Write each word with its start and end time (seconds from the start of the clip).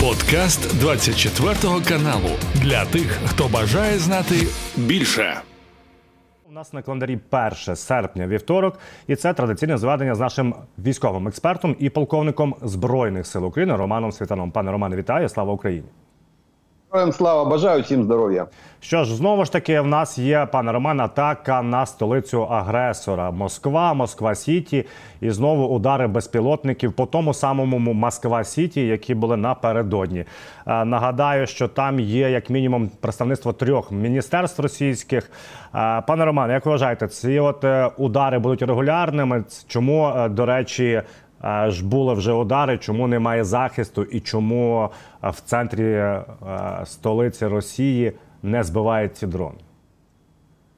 Подкаст 0.00 0.80
24 0.80 1.54
каналу 1.88 2.30
для 2.54 2.84
тих, 2.84 3.20
хто 3.26 3.48
бажає 3.48 3.98
знати 3.98 4.34
більше. 4.76 5.40
У 6.48 6.52
нас 6.52 6.72
на 6.72 6.82
календарі 6.82 7.18
1 7.30 7.76
серпня 7.76 8.26
вівторок, 8.26 8.78
і 9.06 9.16
це 9.16 9.34
традиційне 9.34 9.78
зведення 9.78 10.14
з 10.14 10.20
нашим 10.20 10.54
військовим 10.78 11.28
експертом 11.28 11.76
і 11.78 11.90
полковником 11.90 12.54
збройних 12.62 13.26
сил 13.26 13.46
України 13.46 13.76
Романом 13.76 14.12
Світаном. 14.12 14.50
Пане 14.50 14.72
Романе, 14.72 14.96
вітаю! 14.96 15.28
Слава 15.28 15.52
Україні! 15.52 15.86
Героям 16.92 17.12
слава 17.12 17.44
бажаю 17.44 17.82
всім 17.82 18.04
здоров'я. 18.04 18.46
Що 18.80 19.04
ж, 19.04 19.16
знову 19.16 19.44
ж 19.44 19.52
таки, 19.52 19.80
в 19.80 19.86
нас 19.86 20.18
є 20.18 20.48
пане 20.52 20.72
Роман, 20.72 21.00
атака 21.00 21.62
на 21.62 21.86
столицю 21.86 22.44
агресора 22.44 23.30
Москва, 23.30 23.94
Москва 23.94 24.34
Сіті, 24.34 24.86
і 25.20 25.30
знову 25.30 25.66
удари 25.66 26.06
безпілотників 26.06 26.92
по 26.92 27.06
тому 27.06 27.34
самому 27.34 27.78
Москва 27.78 28.44
Сіті, 28.44 28.86
які 28.86 29.14
були 29.14 29.36
напередодні. 29.36 30.24
Е, 30.66 30.84
нагадаю, 30.84 31.46
що 31.46 31.68
там 31.68 32.00
є 32.00 32.30
як 32.30 32.50
мінімум 32.50 32.90
представництво 33.00 33.52
трьох 33.52 33.92
міністерств 33.92 34.62
російських. 34.62 35.30
Е, 35.74 36.02
пане 36.06 36.24
Роман, 36.24 36.50
як 36.50 36.66
ви 36.66 36.72
вважаєте, 36.72 37.08
ці 37.08 37.38
от 37.38 37.64
е, 37.64 37.90
удари 37.96 38.38
будуть 38.38 38.62
регулярними? 38.62 39.44
Чому 39.68 40.28
до 40.30 40.46
речі? 40.46 41.02
ж 41.67 41.85
були 41.85 42.13
вже 42.13 42.33
удари, 42.33 42.77
чому 42.77 43.07
немає 43.07 43.43
захисту 43.43 44.03
і 44.03 44.19
чому 44.19 44.89
в 45.23 45.41
центрі 45.41 46.03
столиці 46.85 47.47
Росії 47.47 48.13
не 48.43 48.63
збивають 48.63 49.17
ці 49.17 49.27
дрони? 49.27 49.57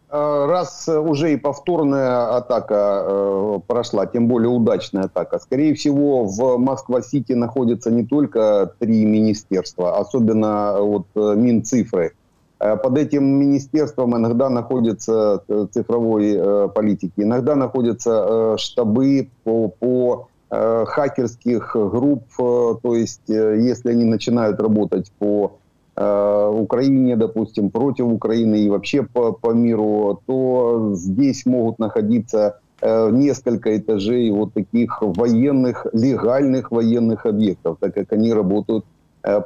Раз 0.09 0.88
уже 0.88 1.34
и 1.34 1.35
повторная 1.35 2.38
атака 2.38 3.03
э, 3.05 3.59
прошла, 3.67 4.05
тем 4.05 4.29
более 4.29 4.47
удачная 4.47 5.03
атака, 5.03 5.38
скорее 5.38 5.73
всего, 5.73 6.23
в 6.23 6.57
Москва-Сити 6.57 7.34
находятся 7.34 7.91
не 7.91 8.05
только 8.05 8.71
три 8.79 9.03
министерства, 9.05 9.97
особенно 9.97 10.77
вот 10.79 11.07
Минцифры. 11.13 12.13
Под 12.57 12.97
этим 12.97 13.25
министерством 13.25 14.16
иногда 14.16 14.50
находятся 14.50 15.44
цифровой 15.72 16.69
политики, 16.69 17.13
иногда 17.17 17.55
находятся 17.55 18.55
штабы 18.58 19.30
по, 19.44 19.67
по 19.67 20.27
Э, 20.55 20.84
хакерских 20.86 21.75
групп, 21.75 22.25
э, 22.39 22.75
то 22.83 22.95
есть 22.95 23.31
э, 23.31 23.58
если 23.58 23.89
они 23.89 24.05
начинают 24.05 24.61
работать 24.61 25.11
по 25.19 25.59
Украине, 25.94 27.17
допустим, 27.17 27.69
против 27.69 28.06
Украины 28.06 28.61
и 28.61 28.70
вообще 28.70 29.03
по, 29.03 29.33
по 29.33 29.50
миру, 29.53 30.22
то 30.25 30.92
здесь 30.94 31.44
могут 31.44 31.78
находиться 31.78 32.61
несколько 32.81 33.77
этажей 33.77 34.31
вот 34.31 34.55
таких 34.55 35.03
военных, 35.03 35.86
легальных 35.92 36.70
военных 36.70 37.27
объектов, 37.27 37.77
так 37.78 37.92
как 37.92 38.11
они 38.14 38.33
работают 38.33 38.87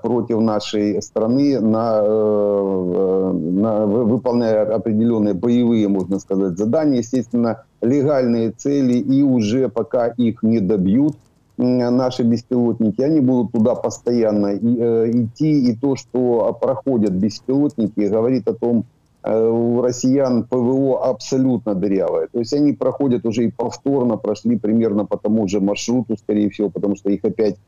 против 0.02 0.40
нашей 0.40 1.02
страны, 1.02 1.60
на, 1.60 2.02
на, 2.02 3.86
выполняя 3.86 4.74
определенные 4.74 5.34
боевые, 5.34 5.88
можно 5.88 6.18
сказать, 6.18 6.56
задания. 6.56 6.98
Естественно, 6.98 7.64
легальные 7.82 8.52
цели, 8.52 8.94
и 8.94 9.22
уже 9.22 9.68
пока 9.68 10.06
их 10.08 10.42
не 10.42 10.60
добьют, 10.60 11.16
наши 11.56 12.22
беспилотники, 12.22 13.00
они 13.02 13.20
будут 13.20 13.52
туда 13.52 13.74
постоянно 13.74 14.48
э, 14.48 15.10
идти. 15.10 15.70
И 15.70 15.76
то, 15.76 15.96
что 15.96 16.56
проходят 16.60 17.12
беспилотники, 17.12 18.00
говорит 18.00 18.46
о 18.48 18.54
том, 18.54 18.84
э, 19.22 19.48
у 19.48 19.80
россиян 19.80 20.44
ПВО 20.44 21.08
абсолютно 21.08 21.74
дырявое. 21.74 22.28
То 22.30 22.40
есть 22.40 22.52
они 22.52 22.72
проходят 22.72 23.24
уже 23.24 23.44
и 23.44 23.50
повторно, 23.50 24.16
прошли 24.16 24.58
примерно 24.58 25.06
по 25.06 25.16
тому 25.16 25.48
же 25.48 25.60
маршруту, 25.60 26.16
скорее 26.16 26.50
всего, 26.50 26.68
потому 26.68 26.96
что 26.96 27.10
их 27.10 27.24
опять 27.24 27.54
э, 27.54 27.58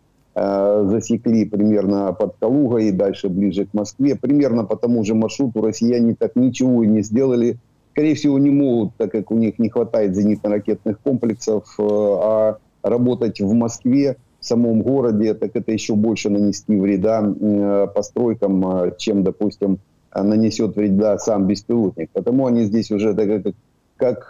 засекли 0.40 1.44
примерно 1.44 2.12
под 2.12 2.36
Калугой 2.38 2.88
и 2.88 2.92
дальше 2.92 3.28
ближе 3.28 3.66
к 3.66 3.74
Москве. 3.74 4.14
Примерно 4.14 4.64
по 4.64 4.76
тому 4.76 5.04
же 5.04 5.14
маршруту 5.14 5.62
россияне 5.62 6.14
так 6.14 6.36
ничего 6.36 6.82
и 6.82 6.86
не 6.86 7.02
сделали 7.02 7.58
скорее 7.98 8.14
всего, 8.14 8.38
не 8.38 8.50
могут, 8.50 8.94
так 8.96 9.10
как 9.10 9.32
у 9.32 9.36
них 9.36 9.58
не 9.58 9.70
хватает 9.70 10.16
зенитно-ракетных 10.16 11.00
комплексов, 11.02 11.64
э, 11.80 11.82
а 11.82 12.58
работать 12.84 13.40
в 13.40 13.52
Москве, 13.54 14.18
в 14.38 14.44
самом 14.44 14.82
городе, 14.82 15.34
так 15.34 15.50
это 15.54 15.72
еще 15.72 15.96
больше 15.96 16.30
нанести 16.30 16.76
вреда 16.76 17.24
э, 17.24 17.88
постройкам, 17.92 18.84
э, 18.84 18.92
чем, 18.98 19.24
допустим, 19.24 19.80
нанесет 20.14 20.76
вреда 20.76 21.18
сам 21.18 21.48
беспилотник. 21.48 22.10
Потому 22.12 22.46
они 22.46 22.62
здесь 22.66 22.92
уже 22.92 23.14
так 23.14 23.42
как, 23.42 23.54
как 23.98 24.28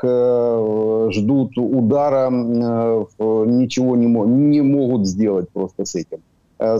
ждут 1.12 1.56
удара, 1.56 2.30
ничего 2.30 3.96
не, 3.96 4.06
не 4.06 4.62
могут 4.62 5.06
сделать 5.06 5.48
просто 5.50 5.84
с 5.84 5.94
этим 5.94 6.18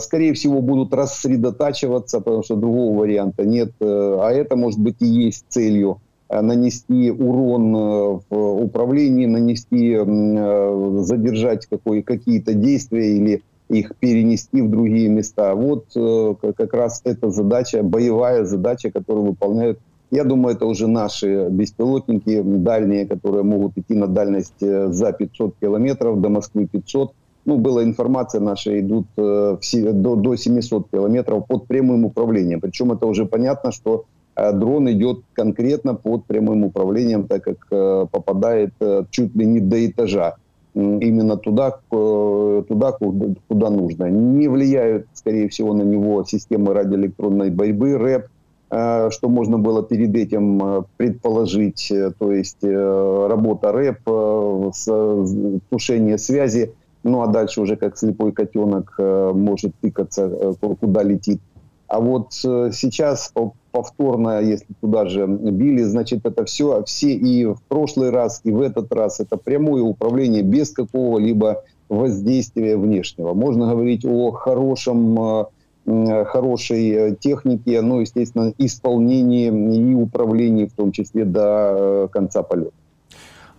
скорее 0.01 0.33
всего, 0.33 0.61
будут 0.61 0.93
рассредотачиваться, 0.93 2.19
потому 2.19 2.43
что 2.43 2.57
другого 2.57 2.99
варианта 2.99 3.45
нет. 3.45 3.71
А 3.81 4.29
это, 4.33 4.57
может 4.57 4.81
быть, 4.81 4.97
и 4.99 5.07
есть 5.07 5.45
целью 5.51 6.01
Э, 6.29 6.43
нанести 6.43 7.11
урон 7.11 7.75
э, 7.75 8.21
в 8.29 8.63
управлении, 8.63 9.27
нанести, 9.27 9.93
э, 9.93 11.03
задержать 11.03 11.67
какой, 11.67 12.03
какие-то 12.03 12.53
действия 12.53 13.17
или 13.17 13.43
их 13.71 13.97
перенести 13.97 14.63
в 14.63 14.71
другие 14.71 15.09
места. 15.11 15.55
Вот 15.55 15.89
как 15.93 16.73
раз 16.73 17.03
эта 17.05 17.29
задача, 17.29 17.83
боевая 17.83 18.47
задача, 18.47 18.91
которую 18.91 19.27
выполняют, 19.27 19.79
я 20.11 20.25
думаю, 20.25 20.57
это 20.57 20.67
уже 20.67 20.87
наши 20.87 21.49
беспилотники 21.51 22.43
дальние, 22.43 23.07
которые 23.07 23.43
могут 23.43 23.77
идти 23.77 23.95
на 23.95 24.07
дальность 24.07 24.61
за 24.61 25.13
500 25.13 25.55
километров, 25.61 26.21
до 26.21 26.29
Москвы 26.29 26.67
500. 26.67 27.13
Ну, 27.45 27.57
была 27.57 27.83
информация, 27.83 28.41
наши 28.41 28.81
идут 28.81 29.07
до, 29.17 29.59
до 30.17 30.37
700 30.37 30.91
километров 30.91 31.47
под 31.47 31.67
прямым 31.67 32.05
управлением. 32.05 32.61
Причем 32.61 32.93
это 32.93 33.07
уже 33.07 33.25
понятно, 33.27 33.73
что 33.73 34.05
а 34.39 34.53
дрон 34.53 34.89
идет 34.89 35.23
конкретно 35.33 35.97
под 35.97 36.25
прямым 36.27 36.63
управлением, 36.63 37.27
так 37.27 37.43
как 37.43 37.57
э, 37.73 38.07
попадает 38.09 38.73
э, 38.79 39.03
чуть 39.11 39.35
ли 39.35 39.45
не 39.45 39.59
до 39.59 39.85
этажа 39.85 40.37
именно 40.75 41.37
туда, 41.37 41.73
туда 41.91 42.93
куда 42.93 43.71
нужно. 43.71 44.05
Не 44.05 44.47
влияют, 44.47 45.09
скорее 45.15 45.49
всего, 45.49 45.75
на 45.75 45.83
него 45.83 46.23
системы 46.23 46.73
радиоэлектронной 46.73 47.51
борьбы, 47.51 47.99
РЭП, 47.99 48.27
э, 48.27 48.29
что 48.71 49.29
можно 49.29 49.59
было 49.59 49.83
перед 49.83 50.15
этим 50.15 50.85
предположить, 50.99 51.91
то 52.19 52.33
есть 52.33 52.63
работа 52.63 53.73
РЭП, 53.73 54.73
тушение 55.71 56.19
связи, 56.19 56.75
ну 57.03 57.23
а 57.23 57.29
дальше 57.29 57.63
уже 57.63 57.77
как 57.77 57.97
слепой 57.97 58.33
котенок 58.33 58.95
может 58.99 59.75
тыкаться, 59.81 60.55
куда 60.81 61.03
летит. 61.03 61.41
А 61.87 62.01
вот 62.01 62.33
сейчас 62.35 63.33
повторно, 63.73 64.41
если 64.43 64.67
туда 64.81 65.07
же 65.07 65.27
били, 65.27 65.83
значит, 65.85 66.27
это 66.27 66.45
все, 66.45 66.83
все 66.85 67.13
и 67.13 67.47
в 67.47 67.63
прошлый 67.69 68.11
раз, 68.11 68.43
и 68.45 68.51
в 68.51 68.61
этот 68.61 68.93
раз, 68.93 69.21
это 69.21 69.39
прямое 69.39 69.83
управление 69.83 70.43
без 70.43 70.73
какого-либо 70.73 71.63
воздействия 71.89 72.77
внешнего. 72.77 73.33
Можно 73.33 73.71
говорить 73.71 74.05
о 74.05 74.33
хорошем, 74.33 75.19
э, 75.19 75.45
хорошей 76.25 76.91
э, 76.91 77.15
технике, 77.15 77.83
ну, 77.83 78.01
естественно, 78.01 78.53
исполнении 78.59 79.47
и 79.47 79.95
управлении, 79.95 80.67
в 80.67 80.73
том 80.73 80.93
числе 80.93 81.25
до 81.25 81.41
э, 81.41 82.09
конца 82.13 82.43
полета. 82.43 82.73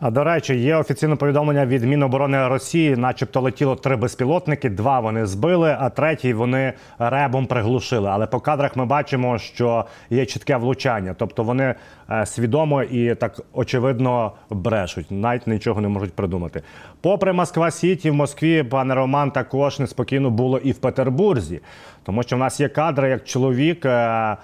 А 0.02 0.12
до 0.12 0.24
речі, 0.24 0.56
є 0.56 0.76
офіційне 0.76 1.16
повідомлення 1.16 1.66
від 1.66 1.84
Міноборони 1.84 2.48
Росії, 2.48 2.96
начебто 2.96 3.42
летіло 3.42 3.76
три 3.76 3.96
безпілотники. 3.96 4.70
Два 4.70 5.00
вони 5.00 5.26
збили, 5.26 5.78
а 5.80 5.90
третій 5.90 6.34
вони 6.34 6.74
ребом 7.00 7.46
приглушили. 7.46 8.10
Але 8.10 8.28
по 8.28 8.40
кадрах 8.40 8.76
ми 8.76 8.86
бачимо, 8.86 9.38
що 9.38 9.86
є 10.10 10.26
чітке 10.26 10.58
влучання, 10.58 11.16
тобто 11.18 11.44
вони 11.44 11.76
свідомо 12.25 12.84
і 12.84 13.16
так 13.16 13.40
очевидно 13.53 14.31
брешуть, 14.50 15.06
навіть 15.09 15.47
нічого 15.47 15.81
не 15.81 15.88
можуть 15.88 16.14
придумати. 16.14 16.62
Попри 17.02 17.34
Москва 17.34 17.72
Сіті 17.72 18.09
в 18.09 18.14
Москві, 18.14 18.64
пане 18.64 18.96
Роман, 18.96 19.31
також 19.31 19.80
неспокійно 19.80 20.30
було 20.30 20.58
і 20.58 20.72
в 20.72 20.78
Петербурзі, 20.78 21.59
тому 22.03 22.24
що 22.24 22.36
в 22.36 22.40
нас 22.40 22.59
є 22.59 22.69
кадри, 22.69 23.10
як 23.10 23.24
чоловік 23.24 23.86
е, 23.86 24.38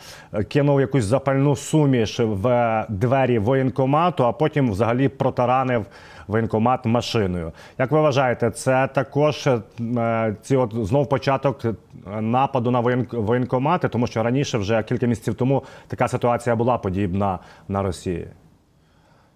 кинув 0.50 0.82
якусь 0.82 1.04
запальну 1.04 1.56
суміш 1.56 2.20
в 2.20 2.86
двері 2.90 3.40
воєнкомату, 3.40 4.26
а 4.26 4.32
потім 4.32 4.72
взагалі 4.72 5.08
протаранив 5.08 5.86
воєнкомат 6.27 6.87
машиною. 6.87 7.53
Як 7.79 7.91
ви 7.91 8.01
вважаєте, 8.01 8.51
це 8.51 8.89
також 8.95 9.47
е, 9.47 10.37
ці 10.43 10.57
от 10.57 10.75
знов 10.75 11.09
початок 11.09 11.65
нападу 12.21 12.71
на 12.71 12.81
воєнкомати, 13.13 13.89
тому 13.89 14.07
що 14.07 14.23
раніше 14.23 14.59
вже 14.59 14.83
кілька 14.83 15.07
місяців 15.07 15.35
тому 15.35 15.63
така 15.89 16.09
ситуація 16.09 16.57
була 16.57 16.79
подібна 16.79 17.39
на 17.69 17.83
Росії? 17.83 18.29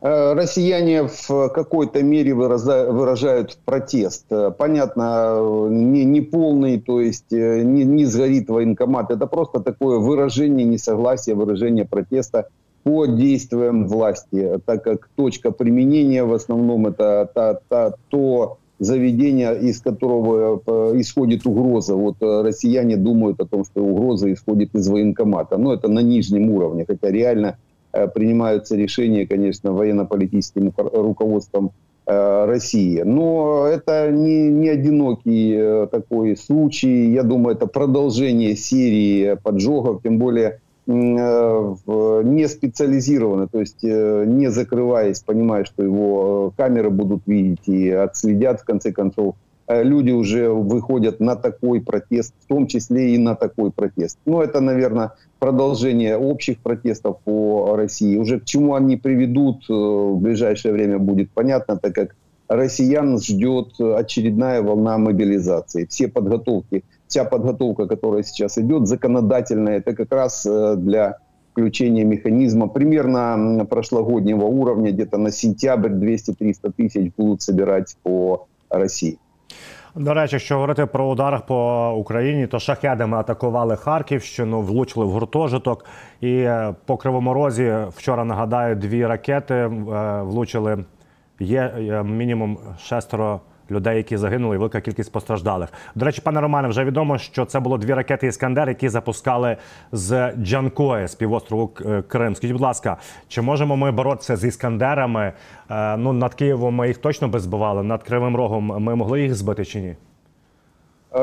Е, 0.05 0.35
россияне 0.35 1.03
в 1.03 1.49
какой-то 1.49 2.03
мере 2.03 2.35
выражают 2.35 3.59
протест. 3.65 4.27
Понятно, 4.59 5.69
не, 5.71 6.05
не 6.05 6.21
полный, 6.21 6.79
то 6.79 7.01
есть 7.01 7.33
э, 7.33 7.63
не, 7.63 7.85
не 7.85 8.05
сгорит 8.05 8.51
военкомат. 8.51 9.11
Это 9.11 9.27
просто 9.27 9.61
такое 9.61 9.99
выражение 9.99 10.67
несогласия, 10.67 11.35
выражение 11.35 11.87
протеста 11.87 12.49
по 12.84 13.06
действиям 13.06 13.88
власти, 13.88 14.60
так 14.66 14.84
как 14.84 15.10
точка 15.16 15.52
применения 15.52 16.24
в 16.24 16.34
основном 16.34 16.88
это 16.88 17.30
та, 17.34 17.60
та, 17.68 17.94
то 18.10 18.58
заведение, 18.80 19.58
из 19.60 19.82
которого 19.82 20.62
исходит 21.00 21.46
угроза. 21.46 21.96
Вот 21.96 22.16
россияне 22.22 22.96
думают 22.98 23.40
о 23.42 23.46
том, 23.46 23.66
что 23.66 23.84
угроза 23.84 24.32
исходит 24.32 24.74
из 24.74 24.88
военкомата. 24.88 25.58
Но 25.58 25.74
это 25.74 25.90
на 25.90 26.00
нижнем 26.00 26.50
уровне, 26.50 26.86
хотя 26.88 27.12
реально 27.12 27.58
принимаются 27.92 28.78
решения, 28.78 29.28
конечно, 29.28 29.74
военно-политическим 29.74 30.72
руководством 30.78 31.72
России. 32.06 33.02
Но 33.02 33.66
это 33.68 34.10
не, 34.12 34.50
не 34.50 34.70
одинокий 34.70 35.88
такой 35.92 36.38
случай. 36.38 37.12
Я 37.12 37.24
думаю, 37.24 37.58
это 37.58 37.68
продолжение 37.68 38.56
серии 38.56 39.36
поджогов, 39.44 40.02
тем 40.04 40.20
более 40.20 40.50
Э, 40.50 40.69
не 40.90 42.48
специализированно, 42.48 43.48
то 43.48 43.60
есть 43.60 43.84
э, 43.84 44.24
не 44.26 44.50
закрываясь, 44.50 45.20
понимая, 45.20 45.64
что 45.64 45.84
его 45.84 46.54
э, 46.58 46.62
камеры 46.62 46.90
будут 46.90 47.22
видеть 47.28 47.68
и 47.68 47.92
отследят, 47.92 48.62
в 48.62 48.66
конце 48.66 48.92
концов, 48.92 49.36
люди 49.68 50.10
уже 50.10 50.50
выходят 50.50 51.20
на 51.20 51.36
такой 51.36 51.80
протест, 51.80 52.34
в 52.40 52.48
том 52.48 52.66
числе 52.66 53.14
и 53.14 53.20
на 53.20 53.36
такой 53.36 53.72
протест. 53.72 54.18
Но 54.26 54.42
это, 54.42 54.62
наверное, 54.62 55.12
продолжение 55.38 56.18
общих 56.18 56.58
протестов 56.58 57.20
по 57.24 57.76
России. 57.76 58.18
Уже 58.18 58.40
к 58.40 58.46
чему 58.46 58.74
они 58.74 58.98
приведут 58.98 59.70
в 59.70 60.16
ближайшее 60.16 60.74
время 60.74 60.98
будет 60.98 61.30
понятно, 61.30 61.78
так 61.78 61.94
как 61.94 62.16
россиян 62.48 63.20
ждет 63.20 63.80
очередная 63.80 64.64
волна 64.64 64.98
мобилизации. 64.98 65.86
Все 65.86 66.08
подготовки 66.08 66.84
вся 67.10 67.26
подготовка, 67.26 67.88
которая 67.88 68.24
сейчас 68.24 68.58
идет, 68.58 68.88
законодательная, 68.88 69.80
это 69.80 69.96
как 69.96 70.14
раз 70.14 70.46
э, 70.46 70.76
для 70.78 71.18
включения 71.52 72.06
механизма 72.06 72.68
примерно 72.68 73.66
прошлогоднего 73.66 74.46
уровня, 74.46 74.92
где-то 74.92 75.18
на 75.18 75.32
сентябрь 75.32 75.90
200-300 75.90 76.72
тисяч 76.78 77.12
будуть 77.18 77.42
собирать 77.42 77.98
по 78.04 78.46
Росії. 78.70 79.18
До 79.96 80.14
речі, 80.14 80.36
якщо 80.36 80.56
говорити 80.56 80.86
про 80.86 81.08
удар 81.08 81.46
по 81.48 81.90
Україні, 81.92 82.48
то 82.48 82.60
шахедами 82.60 83.18
атакували 83.18 83.76
Харківщину, 83.76 84.62
влучили 84.62 85.06
в 85.06 85.10
гуртожиток. 85.10 85.86
І 86.22 86.36
е, 86.36 86.76
по 86.86 86.98
Кривому 86.98 87.34
Розі 87.34 87.76
вчора 87.96 88.24
нагадаю, 88.24 88.76
дві 88.76 89.06
ракети 89.06 89.54
е, 89.54 89.70
влучили. 90.22 90.86
Є 91.40 91.74
мінімум 92.06 92.58
шестеро 92.80 93.42
людей, 93.72 93.98
які 93.98 94.18
загинули, 94.18 94.56
і 94.56 94.60
велика 94.60 94.82
кількість 94.82 95.12
постраждалих. 95.12 95.70
До 95.96 96.06
речі, 96.06 96.22
пане 96.26 96.42
Романе, 96.42 96.68
вже 96.68 96.84
відомо, 96.84 97.18
що 97.18 97.46
це 97.46 97.60
було 97.60 97.78
дві 97.78 97.94
ракети 97.94 98.28
Іскандер, 98.28 98.70
які 98.70 98.90
запускали 98.90 99.58
з 99.92 100.32
Джанкої, 100.32 101.08
з 101.08 101.16
півострову 101.16 101.72
е, 101.86 102.04
Крим. 102.08 102.36
Скажіть, 102.36 102.54
будь 102.54 102.62
ласка, 102.62 102.98
чи 103.28 103.42
можемо 103.42 103.78
ми 103.78 103.92
боротися 103.92 104.36
з 104.36 104.46
іскандерами? 104.46 105.34
Е, 105.72 105.98
ну 105.98 106.14
над 106.14 106.34
Києвом 106.34 106.76
ми 106.76 106.88
їх 106.88 106.98
точно 106.98 107.28
би 107.28 107.40
збивали, 107.40 107.84
над 107.84 108.04
Кривим 108.04 108.36
Рогом 108.36 108.66
ми 108.84 108.96
могли 108.96 109.22
їх 109.22 109.36
збити 109.36 109.66
чи 109.66 109.82
ні? 109.82 109.96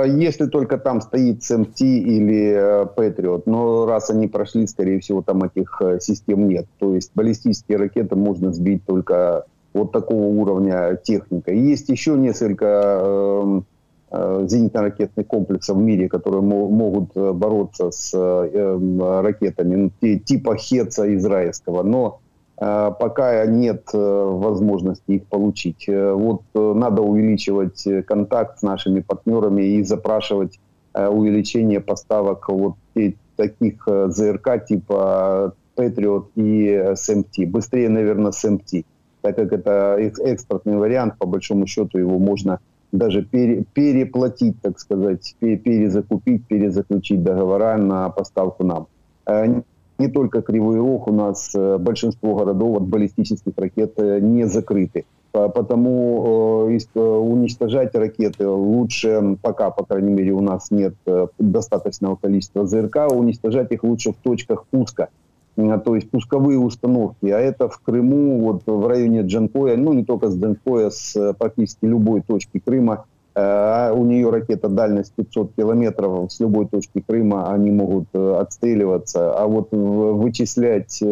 Если 0.05 0.49
только 0.49 0.79
там 0.79 1.01
стоит 1.01 1.45
СМТ 1.45 1.81
или 1.81 2.89
Патриот, 2.97 3.47
но 3.47 3.87
раз 3.87 4.11
они 4.11 4.27
прошли, 4.27 4.67
скорее 4.67 4.99
всего, 4.99 5.23
там 5.23 5.45
этих 5.45 5.81
систем 6.01 6.49
нет. 6.49 6.67
То 6.79 6.95
есть 6.97 7.13
баллистические 7.15 7.79
ракеты 7.79 8.17
можно 8.17 8.53
сбить 8.53 8.85
только 8.85 9.45
вот 9.77 9.93
такого 9.93 10.25
уровня 10.25 10.97
техника. 11.03 11.53
И 11.53 11.59
есть 11.59 11.89
еще 11.89 12.17
несколько 12.17 12.67
э, 13.03 13.61
э, 14.11 14.47
зенитно-ракетных 14.49 15.27
комплексов 15.27 15.77
в 15.77 15.81
мире, 15.81 16.09
которые 16.09 16.43
могут 16.43 17.11
э, 17.15 17.33
бороться 17.33 17.91
с 17.91 18.13
э, 18.15 19.21
ракетами 19.23 19.77
ну, 19.77 20.19
типа 20.19 20.57
Хеца 20.57 21.15
израильского, 21.15 21.83
но 21.83 22.21
э, 22.59 22.91
пока 22.99 23.45
нет 23.47 23.89
э, 23.93 23.99
возможности 23.99 25.13
их 25.13 25.27
получить. 25.27 25.87
Вот 25.89 26.43
надо 26.55 27.03
увеличивать 27.03 27.87
контакт 28.07 28.59
с 28.59 28.63
нашими 28.63 29.01
партнерами 29.01 29.63
и 29.63 29.83
запрашивать 29.83 30.59
увеличение 30.95 31.81
поставок 31.81 32.49
вот 32.49 32.77
таких 33.37 33.87
ЗРК 33.87 34.65
типа 34.67 35.53
Патриот 35.75 36.31
и 36.37 36.93
СМТ. 36.95 37.47
Быстрее, 37.47 37.91
наверное, 37.91 38.33
СМТ 38.33 38.87
так 39.27 39.37
как 39.37 39.53
это 39.53 39.97
экспортный 39.99 40.77
вариант, 40.77 41.19
по 41.19 41.27
большому 41.27 41.67
счету 41.67 41.99
его 41.99 42.19
можно 42.19 42.61
даже 42.93 43.23
пере, 43.23 43.65
переплатить, 43.75 44.61
так 44.63 44.79
сказать, 44.79 45.35
перезакупить, 45.41 46.47
перезаключить 46.47 47.23
договора 47.23 47.77
на 47.77 48.09
поставку 48.11 48.65
нам. 48.65 48.87
Э, 49.27 49.63
не 49.99 50.09
только 50.09 50.43
Кривой 50.43 50.79
Рог, 50.79 51.09
у 51.09 51.13
нас 51.13 51.53
э, 51.55 51.79
большинство 51.79 52.35
городов 52.35 52.77
от 52.77 52.83
баллистических 52.85 53.53
ракет 53.57 53.95
э, 53.97 54.21
не 54.21 54.45
закрыты. 54.47 55.05
Потому 55.33 56.65
уничтожать 56.95 57.95
ракеты 57.95 58.49
лучше, 58.49 59.37
пока, 59.43 59.71
по 59.71 59.85
крайней 59.85 60.15
мере, 60.15 60.33
у 60.33 60.41
нас 60.41 60.71
нет 60.71 60.95
достаточного 61.39 62.17
количества 62.17 62.67
ЗРК, 62.67 63.13
уничтожать 63.13 63.71
их 63.71 63.85
лучше 63.85 64.13
в 64.13 64.17
точках 64.17 64.65
пуска 64.71 65.09
то 65.57 65.95
есть 65.95 66.11
пусковые 66.11 66.59
установки, 66.59 67.27
а 67.27 67.39
это 67.39 67.69
в 67.69 67.81
Крыму, 67.81 68.41
вот 68.41 68.63
в 68.67 68.87
районе 68.87 69.23
Джанкоя, 69.23 69.77
ну 69.77 69.95
не 69.95 70.05
только 70.05 70.29
с 70.29 70.39
Джанкоя, 70.39 70.91
с 70.91 71.17
э, 71.17 71.33
практически 71.33 71.87
любой 71.87 72.21
точки 72.21 72.59
Крыма, 72.59 73.07
э, 73.35 73.41
а 73.41 73.93
у 73.95 74.05
нее 74.05 74.29
ракета 74.29 74.69
дальность 74.69 75.15
500 75.15 75.55
километров, 75.57 76.31
с 76.31 76.41
любой 76.41 76.67
точки 76.67 77.03
Крыма 77.07 77.51
они 77.51 77.71
могут 77.71 78.05
э, 78.13 78.37
отстреливаться, 78.39 79.33
а 79.35 79.47
вот 79.47 79.69
вычислять 79.73 81.03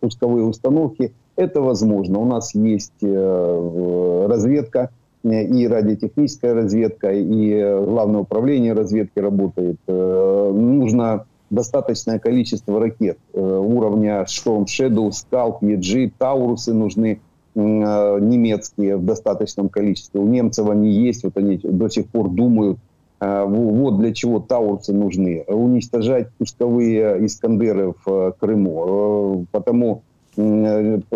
пусковые 0.00 0.44
установки, 0.46 1.12
это 1.34 1.60
возможно. 1.60 2.20
У 2.20 2.24
нас 2.24 2.54
есть 2.54 3.02
разведка, 3.02 4.90
и 5.24 5.68
радиотехническая 5.68 6.54
разведка, 6.54 7.12
и 7.12 7.84
главное 7.84 8.20
управление 8.20 8.72
разведки 8.72 9.18
работает. 9.18 9.76
Нужно 9.86 11.26
достаточное 11.50 12.18
количество 12.18 12.80
ракет 12.80 13.18
э, 13.32 13.40
уровня 13.40 14.24
Storm 14.24 14.64
Shadow, 14.64 15.10
Scalp, 15.10 15.60
EG, 15.60 16.12
Таурусы 16.18 16.74
нужны 16.74 17.20
э, 17.54 17.58
немецкие 17.58 18.96
в 18.96 19.04
достаточном 19.04 19.68
количестве. 19.68 20.20
У 20.20 20.26
немцев 20.26 20.68
они 20.68 20.90
есть, 20.90 21.24
вот 21.24 21.36
они 21.36 21.58
до 21.62 21.88
сих 21.88 22.06
пор 22.08 22.30
думают, 22.30 22.78
э, 23.20 23.44
вот 23.46 23.98
для 23.98 24.12
чего 24.12 24.40
Таурусы 24.40 24.92
нужны. 24.92 25.44
Уничтожать 25.46 26.30
пусковые 26.38 27.24
Искандеры 27.24 27.94
в 28.04 28.34
Крыму. 28.38 29.46
Потому 29.52 30.02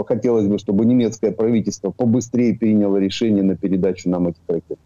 хотелось 0.06 0.47
бы, 0.47 0.59
чтобы 0.59 0.87
немецкое 0.87 1.31
правительство 1.33 1.91
побыстрее 1.91 2.56
приняло 2.56 2.97
решение 2.97 3.43
на 3.43 3.55
передачу 3.55 4.09
нам 4.09 4.29
этих 4.29 4.41
ракет. 4.49 4.79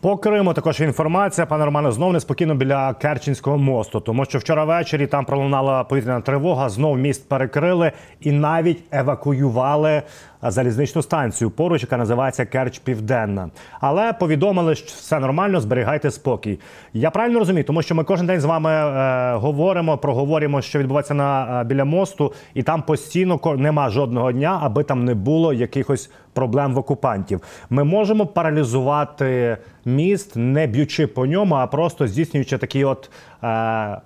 По 0.00 0.16
Криму 0.16 0.54
також 0.54 0.80
інформація, 0.80 1.46
пане 1.46 1.64
Романе, 1.64 1.92
знов 1.92 2.12
неспокійно 2.12 2.54
біля 2.54 2.94
Керченського 2.94 3.58
мосту, 3.58 4.00
тому 4.00 4.24
що 4.24 4.38
вчора 4.38 4.64
ввечері 4.64 5.06
там 5.06 5.24
пролунала 5.24 5.84
повітряна 5.84 6.20
тривога, 6.20 6.68
знов 6.68 6.98
міст 6.98 7.28
перекрили 7.28 7.92
і 8.20 8.32
навіть 8.32 8.82
евакуювали 8.92 10.02
залізничну 10.42 11.02
станцію 11.02 11.50
поруч, 11.50 11.82
яка 11.82 11.96
називається 11.96 12.44
Керч 12.44 12.78
Південна. 12.78 13.50
Але 13.80 14.12
повідомили, 14.12 14.74
що 14.74 14.86
все 14.86 15.18
нормально, 15.18 15.60
зберігайте 15.60 16.10
спокій. 16.10 16.60
Я 16.92 17.10
правильно 17.10 17.38
розумію, 17.38 17.64
тому 17.64 17.82
що 17.82 17.94
ми 17.94 18.04
кожен 18.04 18.26
день 18.26 18.40
з 18.40 18.44
вами 18.44 18.70
е, 18.70 19.34
говоримо, 19.34 19.98
проговоримо, 19.98 20.62
що 20.62 20.78
відбувається 20.78 21.14
на 21.14 21.60
е, 21.60 21.64
біля 21.64 21.84
мосту, 21.84 22.32
і 22.54 22.62
там 22.62 22.82
постійно 22.82 23.40
нема 23.56 23.90
жодного 23.90 24.32
дня, 24.32 24.58
аби 24.62 24.84
там 24.84 25.04
не 25.04 25.14
було 25.14 25.52
якихось 25.52 26.10
проблем 26.32 26.74
в 26.74 26.78
окупантів. 26.78 27.40
Ми 27.70 27.84
можемо 27.84 28.26
паралізувати 28.26 29.56
міст, 29.84 30.36
не 30.36 30.66
б'ючи 30.66 31.06
по 31.06 31.26
ньому, 31.26 31.54
а 31.54 31.66
просто 31.66 32.06
здійснюючи 32.06 32.58
такі 32.58 32.84
от 32.84 33.10
е, 33.42 33.46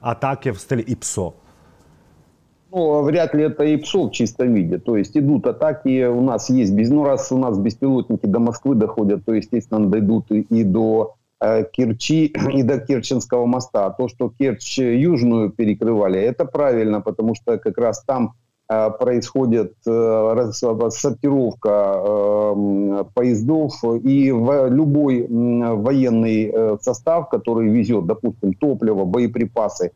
атаки 0.00 0.50
в 0.50 0.58
стилі 0.58 0.80
ІПСО. 0.80 1.32
Ну, 2.74 3.02
вряд 3.02 3.34
ли 3.34 3.44
это 3.44 3.64
и 3.64 3.76
ПСО 3.76 4.06
в 4.06 4.12
чистом 4.12 4.54
виде. 4.54 4.78
То 4.78 4.96
есть 4.96 5.14
идут 5.14 5.46
атаки, 5.46 6.06
у 6.06 6.22
нас 6.22 6.48
есть, 6.48 6.72
без, 6.72 6.88
ну 6.88 7.04
раз 7.04 7.30
у 7.30 7.36
нас 7.36 7.58
беспилотники 7.58 8.24
до 8.24 8.38
Москвы 8.38 8.74
доходят, 8.74 9.26
то, 9.26 9.34
естественно, 9.34 9.86
дойдут 9.90 10.30
и, 10.30 10.40
и 10.40 10.64
до 10.64 11.16
э, 11.38 11.64
Керчи, 11.70 12.32
и 12.54 12.62
до 12.62 12.78
Керченского 12.78 13.44
моста. 13.44 13.90
То, 13.90 14.08
что 14.08 14.32
Керчь 14.38 14.78
южную 14.78 15.50
перекрывали, 15.50 16.18
это 16.18 16.46
правильно, 16.46 17.02
потому 17.02 17.34
что 17.34 17.58
как 17.58 17.76
раз 17.76 18.02
там 18.04 18.32
э, 18.70 18.90
происходит 18.98 19.74
э, 19.86 20.50
сортировка 20.52 22.00
э, 22.02 23.04
поездов, 23.12 23.84
и 24.02 24.32
в, 24.32 24.68
любой 24.70 25.20
э, 25.20 25.26
военный 25.26 26.50
э, 26.50 26.76
состав, 26.80 27.28
который 27.28 27.68
везет, 27.68 28.06
допустим, 28.06 28.54
топливо, 28.54 29.04
боеприпасы, 29.04 29.92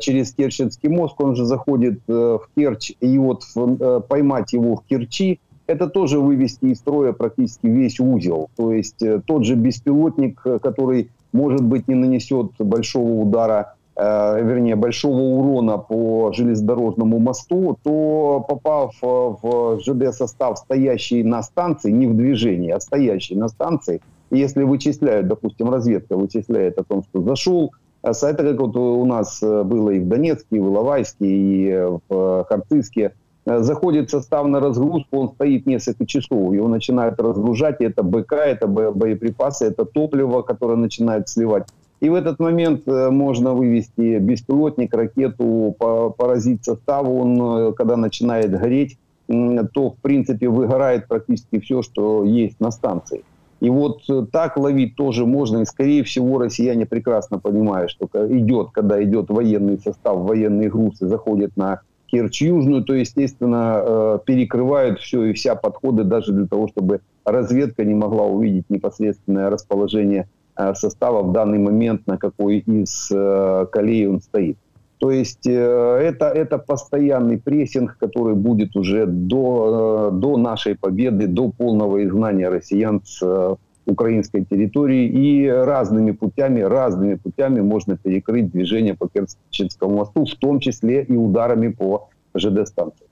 через 0.00 0.32
Керченский 0.32 0.88
мост, 0.88 1.14
он 1.18 1.36
же 1.36 1.44
заходит 1.44 2.00
э, 2.08 2.12
в 2.12 2.48
Керчь, 2.56 2.92
и 3.00 3.18
вот 3.18 3.42
э, 3.54 4.00
поймать 4.08 4.52
его 4.52 4.76
в 4.76 4.84
Керчи, 4.84 5.40
это 5.66 5.88
тоже 5.88 6.20
вывести 6.20 6.66
из 6.66 6.78
строя 6.78 7.12
практически 7.12 7.66
весь 7.66 7.98
узел. 7.98 8.50
То 8.56 8.72
есть 8.72 9.02
тот 9.26 9.44
же 9.44 9.56
беспилотник, 9.56 10.40
который, 10.62 11.10
может 11.32 11.62
быть, 11.62 11.88
не 11.88 11.96
нанесет 11.96 12.52
большого 12.58 13.20
удара 13.20 13.74
э, 13.96 14.42
вернее, 14.44 14.76
большого 14.76 15.20
урона 15.20 15.78
по 15.78 16.32
железнодорожному 16.32 17.18
мосту, 17.18 17.76
то 17.82 18.44
попав 18.48 18.94
в 19.02 19.80
ЖД-состав, 19.80 20.58
стоящий 20.58 21.24
на 21.24 21.42
станции, 21.42 21.90
не 21.90 22.06
в 22.06 22.16
движении, 22.16 22.70
а 22.70 22.78
стоящий 22.78 23.34
на 23.34 23.48
станции, 23.48 24.00
если 24.30 24.62
вычисляют, 24.62 25.28
допустим, 25.28 25.70
разведка 25.70 26.16
вычисляет 26.16 26.78
о 26.78 26.84
том, 26.84 27.02
что 27.04 27.22
зашел, 27.22 27.72
с 28.02 28.22
это 28.22 28.42
как 28.44 28.60
вот 28.60 28.76
у 28.76 29.04
нас 29.04 29.40
было 29.40 29.90
и 29.90 29.98
в 29.98 30.08
Донецке, 30.08 30.56
и 30.56 30.60
в 30.60 30.66
Иловайске, 30.66 31.26
и 31.26 31.88
в 32.08 32.44
Харциске, 32.48 33.12
заходит 33.46 34.10
состав 34.10 34.46
на 34.46 34.60
разгрузку, 34.60 35.18
он 35.18 35.28
стоит 35.30 35.66
несколько 35.66 36.06
часов, 36.06 36.52
его 36.52 36.68
начинают 36.68 37.20
разгружать, 37.20 37.80
это 37.80 38.02
БК, 38.02 38.36
это 38.36 38.66
боеприпасы, 38.66 39.66
это 39.66 39.84
топливо, 39.84 40.42
которое 40.42 40.76
начинает 40.76 41.28
сливать. 41.28 41.66
И 42.00 42.08
в 42.10 42.14
этот 42.14 42.38
момент 42.38 42.86
э, 42.86 43.10
можно 43.10 43.54
вывести 43.54 44.18
беспилотник, 44.18 44.94
ракету, 44.94 45.74
поразить 45.78 46.64
состав. 46.64 47.08
Он, 47.08 47.40
э, 47.40 47.72
когда 47.72 47.96
начинает 47.96 48.50
гореть, 48.50 48.98
то, 49.28 49.90
в 49.90 49.96
принципе, 50.02 50.48
выгорает 50.48 51.08
практически 51.08 51.58
все, 51.58 51.82
что 51.82 52.22
есть 52.22 52.60
на 52.60 52.70
станции. 52.70 53.24
И 53.60 53.70
вот 53.70 54.00
э, 54.08 54.26
так 54.30 54.56
ловить 54.56 54.96
тоже 54.96 55.26
можно. 55.26 55.58
И, 55.58 55.64
скорее 55.64 56.04
всего, 56.04 56.38
россияне 56.38 56.86
прекрасно 56.86 57.38
понимают, 57.38 57.90
что 57.90 58.08
идет, 58.28 58.70
когда 58.72 59.02
идет 59.02 59.30
военный 59.30 59.78
состав, 59.78 60.18
военные 60.18 60.70
грузы 60.70 61.06
заходят 61.06 61.56
на 61.56 61.80
Керчь 62.06 62.42
Южную, 62.42 62.84
то, 62.84 62.94
естественно, 62.94 64.20
перекрывают 64.24 65.00
все 65.00 65.24
и 65.24 65.32
вся 65.32 65.56
подходы 65.56 66.04
даже 66.04 66.32
для 66.32 66.46
того, 66.46 66.68
чтобы 66.68 67.00
разведка 67.24 67.84
не 67.84 67.94
могла 67.94 68.26
увидеть 68.26 68.70
непосредственное 68.70 69.50
расположение 69.50 70.28
Э, 70.56 70.74
состава 70.74 71.22
в 71.22 71.32
данный 71.32 71.58
момент, 71.58 72.06
на 72.06 72.16
какой 72.16 72.58
из 72.58 73.10
э, 73.12 73.66
колей 73.70 74.06
он 74.08 74.20
стоит. 74.20 74.56
То 75.05 75.11
есть 75.11 75.47
э, 75.47 75.51
это, 75.51 76.25
это 76.25 76.57
постоянный 76.59 77.37
прессинг, 77.37 77.97
который 77.97 78.35
будет 78.35 78.75
уже 78.75 79.05
до, 79.05 80.11
до 80.13 80.37
нашей 80.37 80.75
победы, 80.75 81.27
до 81.27 81.49
полного 81.49 82.03
изгнания 82.03 82.49
россиян 82.49 83.01
с 83.03 83.57
украинской 83.87 84.45
территории. 84.45 85.07
И 85.07 85.47
разными 85.47 86.11
путями, 86.11 86.61
разными 86.61 87.15
путями 87.15 87.61
можно 87.61 87.97
перекрыть 87.97 88.51
движение 88.51 88.93
по 88.93 89.07
Керченскому 89.07 89.95
мосту, 89.95 90.25
в 90.25 90.35
том 90.35 90.59
числе 90.59 91.03
и 91.03 91.15
ударами 91.15 91.69
по 91.69 92.09
ЖД-станции. 92.35 93.07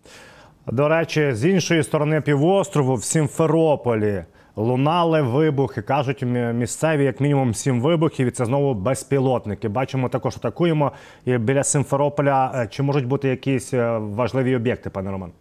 До 0.72 0.88
речі, 0.88 1.32
з 1.34 1.46
іншої 1.46 1.84
сторони 1.84 2.22
півострову 2.22 2.96
в 2.96 3.03
Сімферополі 3.03 4.24
лунали 4.56 5.22
вибухи. 5.22 5.82
Кажуть, 5.82 6.24
місцеві 6.53 7.03
як 7.03 7.22
мінімум 7.22 7.53
сім 7.53 7.82
вибухів. 7.82 8.27
і 8.27 8.32
Це 8.32 8.46
знову 8.46 8.74
безпілотники. 8.74 9.70
Бачимо, 9.70 10.10
також 10.10 10.36
атакуємо 10.38 10.91
і 11.25 11.38
біля 11.38 11.63
Симферополя. 11.63 12.51
Е, 12.56 12.68
чи 12.68 12.84
можуть 12.84 13.08
бути 13.08 13.29
якісь 13.29 13.74
е, 13.74 13.98
важливі 13.98 14.56
об'єкти, 14.56 14.89
пане 14.89 15.12
Роман? 15.12 15.32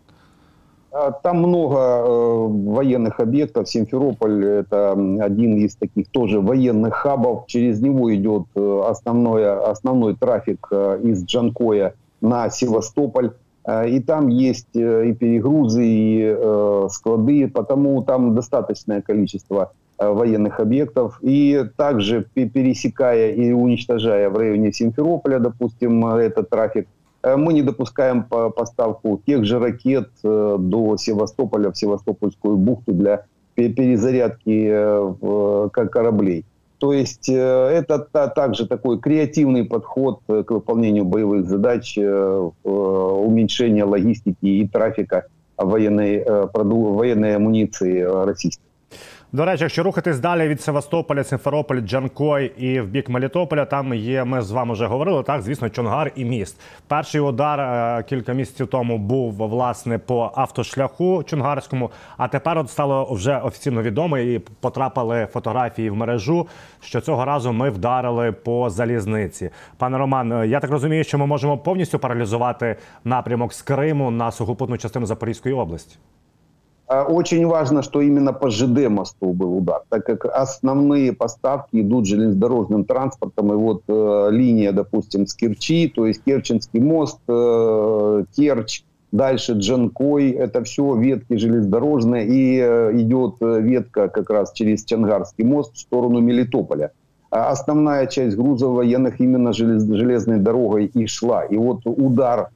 Там 1.23 1.39
много 1.39 1.79
э, 1.79 2.47
военных 2.71 3.21
объектов. 3.21 3.69
Симферополь – 3.69 4.45
это 4.45 4.93
один 4.93 5.57
из 5.59 5.77
таких 5.77 6.09
тоже 6.09 6.41
военных 6.41 6.95
хабов. 6.95 7.47
Через 7.47 7.81
него 7.81 8.15
идет 8.15 8.45
э, 8.55 8.83
основной, 8.89 9.47
основной 9.71 10.17
трафик 10.17 10.67
э, 10.71 11.01
из 11.05 11.25
Джанкоя 11.25 11.95
на 12.23 12.49
Севастополь. 12.49 13.33
Э, 13.66 13.88
и 13.88 14.00
там 14.00 14.28
есть 14.28 14.76
э, 14.76 15.10
и 15.10 15.14
перегрузы, 15.14 15.86
и 15.86 16.36
э, 16.38 16.88
склады, 16.90 17.48
потому 17.48 18.04
там 18.04 18.36
достаточное 18.36 19.02
количество 19.02 19.72
военных 20.00 20.60
объектов. 20.60 21.20
И 21.22 21.64
также 21.78 22.26
пересекая 22.34 23.32
и 23.32 23.52
уничтожая 23.52 24.30
в 24.30 24.38
районе 24.38 24.74
Симферополя, 24.74 25.40
допустим, 25.40 26.06
этот 26.08 26.50
трафик, 26.50 26.88
мы 27.24 27.54
не 27.54 27.62
допускаем 27.62 28.24
поставку 28.24 29.22
тех 29.26 29.46
же 29.46 29.60
ракет 29.60 30.10
до 30.24 30.98
Севастополя, 30.98 31.72
в 31.72 31.78
Севастопольскую 31.78 32.58
бухту 32.58 32.92
для 32.92 33.26
перезарядки 33.56 34.68
кораблей. 35.70 36.44
То 36.84 36.92
есть 36.92 37.30
э, 37.30 37.34
это 37.34 37.98
также 38.36 38.68
такой 38.68 39.00
креативный 39.00 39.64
подход 39.64 40.20
э, 40.28 40.44
к 40.44 40.52
выполнению 40.52 41.06
боевых 41.06 41.48
задач, 41.48 41.98
э, 41.98 42.50
уменьшение 42.66 43.86
логистики 43.86 44.46
и 44.46 44.68
трафика 44.68 45.28
военной, 45.56 46.26
военной 46.26 47.38
амуниции 47.38 48.02
российской. 48.02 48.66
До 49.34 49.46
речі, 49.46 49.64
якщо 49.64 49.84
рухатись 49.84 50.20
далі 50.20 50.48
від 50.48 50.62
Севастополя, 50.62 51.24
Симферополь, 51.24 51.80
Джанкой 51.80 52.46
і 52.58 52.80
в 52.80 52.88
бік 52.88 53.10
Мелітополя, 53.10 53.66
там 53.66 53.94
є. 53.94 54.24
Ми 54.24 54.42
з 54.42 54.52
вами 54.52 54.74
вже 54.74 54.86
говорили. 54.86 55.24
Так, 55.24 55.42
звісно, 55.42 55.70
Чонгар 55.70 56.12
і 56.16 56.26
міст. 56.26 56.62
Перший 56.88 57.22
удар 57.22 57.60
е, 57.60 58.04
кілька 58.04 58.34
місяців 58.34 58.68
тому 58.68 58.98
був 58.98 59.34
власне 59.34 59.98
по 59.98 60.32
автошляху 60.36 61.24
Чонгарському. 61.24 61.92
А 62.18 62.28
тепер 62.28 62.58
от 62.58 62.70
стало 62.70 63.14
вже 63.14 63.38
офіційно 63.38 63.82
відомо 63.82 64.18
і 64.18 64.40
потрапили 64.40 65.28
фотографії 65.34 65.90
в 65.90 65.96
мережу. 65.96 66.48
Що 66.82 67.02
цього 67.02 67.26
разу 67.26 67.54
ми 67.54 67.70
вдарили 67.70 68.32
по 68.32 68.70
залізниці. 68.70 69.50
Пане 69.78 69.98
Роман, 69.98 70.32
е, 70.32 70.48
я 70.48 70.60
так 70.60 70.72
розумію, 70.72 71.04
що 71.04 71.18
ми 71.18 71.26
можемо 71.26 71.58
повністю 71.58 72.00
паралізувати 72.00 72.76
напрямок 73.04 73.54
з 73.54 73.62
Криму 73.62 74.12
на 74.12 74.32
сухопутну 74.32 74.78
частину 74.78 75.06
Запорізької 75.06 75.56
області. 75.56 75.98
А, 76.94 77.06
очень 77.06 77.48
важно, 77.48 77.82
что 77.82 78.02
именно 78.02 78.34
по 78.34 78.52
ЖД 78.52 78.88
мосту 78.88 79.34
был 79.34 79.58
удар, 79.58 79.82
так 79.90 80.06
как 80.06 80.26
основные 80.26 81.12
поставки 81.12 81.82
идут 81.82 82.06
железнодорожным 82.06 82.86
транспортом. 82.86 83.52
И 83.52 83.56
вот 83.56 83.82
э, 83.88 84.28
линия, 84.30 84.72
допустим, 84.72 85.26
с 85.26 85.34
Керчи, 85.34 85.88
то 85.88 86.06
есть 86.06 86.24
Керченский 86.24 86.80
мост, 86.80 87.20
э, 87.28 88.26
Керчь, 88.36 88.84
дальше 89.12 89.54
Джанкой, 89.54 90.32
это 90.32 90.64
все 90.64 90.96
ветки 90.96 91.36
железнодорожные. 91.36 92.28
И 92.28 92.60
э, 92.60 92.92
идет 93.02 93.38
э, 93.42 93.62
ветка 93.62 94.08
как 94.08 94.30
раз 94.30 94.54
через 94.54 94.86
Чангарский 94.86 95.46
мост 95.46 95.74
в 95.74 95.80
сторону 95.80 96.20
Мелитополя. 96.20 96.92
А 97.32 97.50
основная 97.50 98.06
часть 98.06 98.36
грузов 98.38 98.76
военных 98.76 99.20
именно 99.20 99.52
желез, 99.52 99.84
железной 99.84 100.38
дорогой 100.38 100.86
и 100.86 101.08
шла. 101.08 101.44
И 101.44 101.58
вот 101.58 101.80
удар 101.86 102.50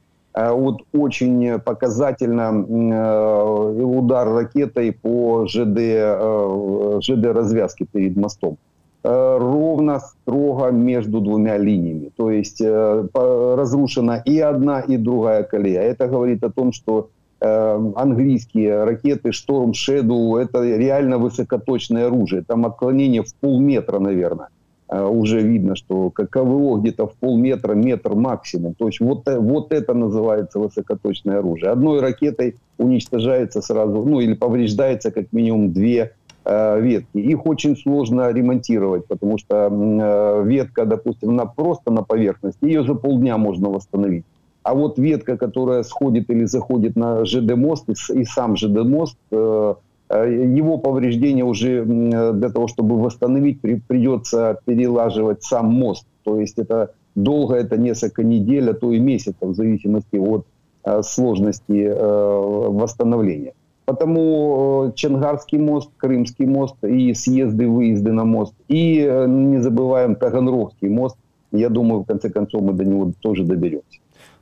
вот 0.52 0.82
очень 0.92 1.58
показательно 1.58 2.52
э, 2.52 3.82
удар 3.82 4.28
ракетой 4.28 4.92
по 4.92 5.46
ЖД, 5.46 5.78
э, 5.78 7.00
ЖД 7.02 7.26
развязки 7.26 7.86
перед 7.90 8.16
мостом. 8.16 8.56
Ровно, 9.04 10.00
строго 10.00 10.70
между 10.70 11.20
двумя 11.20 11.56
линиями. 11.56 12.10
То 12.16 12.30
есть 12.30 12.60
разрушена 12.60 14.22
и 14.26 14.40
одна, 14.40 14.80
и 14.80 14.96
другая 14.96 15.44
колея. 15.44 15.82
Это 15.82 16.08
говорит 16.08 16.42
о 16.42 16.50
том, 16.50 16.72
что 16.72 17.08
английские 17.40 18.84
ракеты 18.84 19.30
Storm 19.30 19.70
Shadow– 19.70 20.36
это 20.42 20.62
реально 20.62 21.18
высокоточное 21.18 22.08
оружие. 22.08 22.42
Там 22.46 22.66
отклонение 22.66 23.22
в 23.22 23.32
полметра, 23.36 24.00
наверное. 24.00 24.48
Э, 24.90 25.04
уже 25.06 25.42
видно, 25.42 25.76
что 25.76 26.10
КВО 26.10 26.78
где-то 26.78 27.06
в 27.06 27.14
полметра, 27.14 27.74
метр 27.74 28.14
максимум. 28.14 28.74
То 28.74 28.86
есть 28.86 29.00
вот, 29.00 29.28
э, 29.28 29.38
вот 29.38 29.70
это 29.72 29.92
называется 29.92 30.58
высокоточное 30.58 31.38
оружие. 31.40 31.72
Одной 31.72 32.00
ракетой 32.00 32.56
уничтожается 32.78 33.60
сразу, 33.60 34.02
ну 34.04 34.20
или 34.20 34.32
повреждается 34.32 35.10
как 35.10 35.30
минимум 35.32 35.72
две 35.72 36.12
э, 36.44 36.80
ветки. 36.80 37.18
Их 37.18 37.44
очень 37.44 37.76
сложно 37.76 38.32
ремонтировать, 38.32 39.06
потому 39.06 39.36
что 39.36 39.68
э, 39.70 40.44
ветка, 40.46 40.86
допустим, 40.86 41.36
на, 41.36 41.44
просто 41.44 41.90
на 41.92 42.02
поверхности, 42.02 42.64
ее 42.64 42.82
за 42.82 42.94
полдня 42.94 43.36
можно 43.36 43.68
восстановить. 43.68 44.24
А 44.62 44.74
вот 44.74 44.98
ветка, 44.98 45.36
которая 45.36 45.82
сходит 45.82 46.30
или 46.30 46.44
заходит 46.44 46.96
на 46.96 47.26
ЖД-мост, 47.26 47.88
и, 47.90 48.20
и 48.20 48.24
сам 48.24 48.56
ЖД-мост, 48.56 49.18
э, 49.32 49.74
его 50.10 50.78
повреждение 50.78 51.44
уже 51.44 51.84
для 51.84 52.48
того, 52.50 52.66
чтобы 52.66 53.00
восстановить, 53.00 53.60
придется 53.60 54.58
перелаживать 54.64 55.42
сам 55.42 55.66
мост. 55.66 56.06
То 56.24 56.40
есть 56.40 56.58
это 56.58 56.92
долго, 57.14 57.54
это 57.54 57.76
несколько 57.76 58.22
недель, 58.22 58.70
а 58.70 58.74
то 58.74 58.92
и 58.92 58.98
месяцев, 58.98 59.36
в 59.40 59.54
зависимости 59.54 60.16
от 60.16 60.46
э, 60.84 61.02
сложности 61.02 61.86
э, 61.86 62.68
восстановления. 62.68 63.52
Потому 63.84 64.92
Чангарский 64.94 65.58
мост, 65.58 65.90
Крымский 65.96 66.44
мост 66.44 66.76
и 66.84 67.14
съезды, 67.14 67.66
выезды 67.68 68.12
на 68.12 68.24
мост. 68.24 68.54
И 68.68 69.00
не 69.26 69.62
забываем 69.62 70.14
Таганрогский 70.14 70.90
мост. 70.90 71.16
Я 71.52 71.70
думаю, 71.70 72.02
в 72.02 72.04
конце 72.04 72.28
концов, 72.28 72.62
мы 72.62 72.74
до 72.74 72.84
него 72.84 73.12
тоже 73.20 73.44
доберемся. 73.44 74.00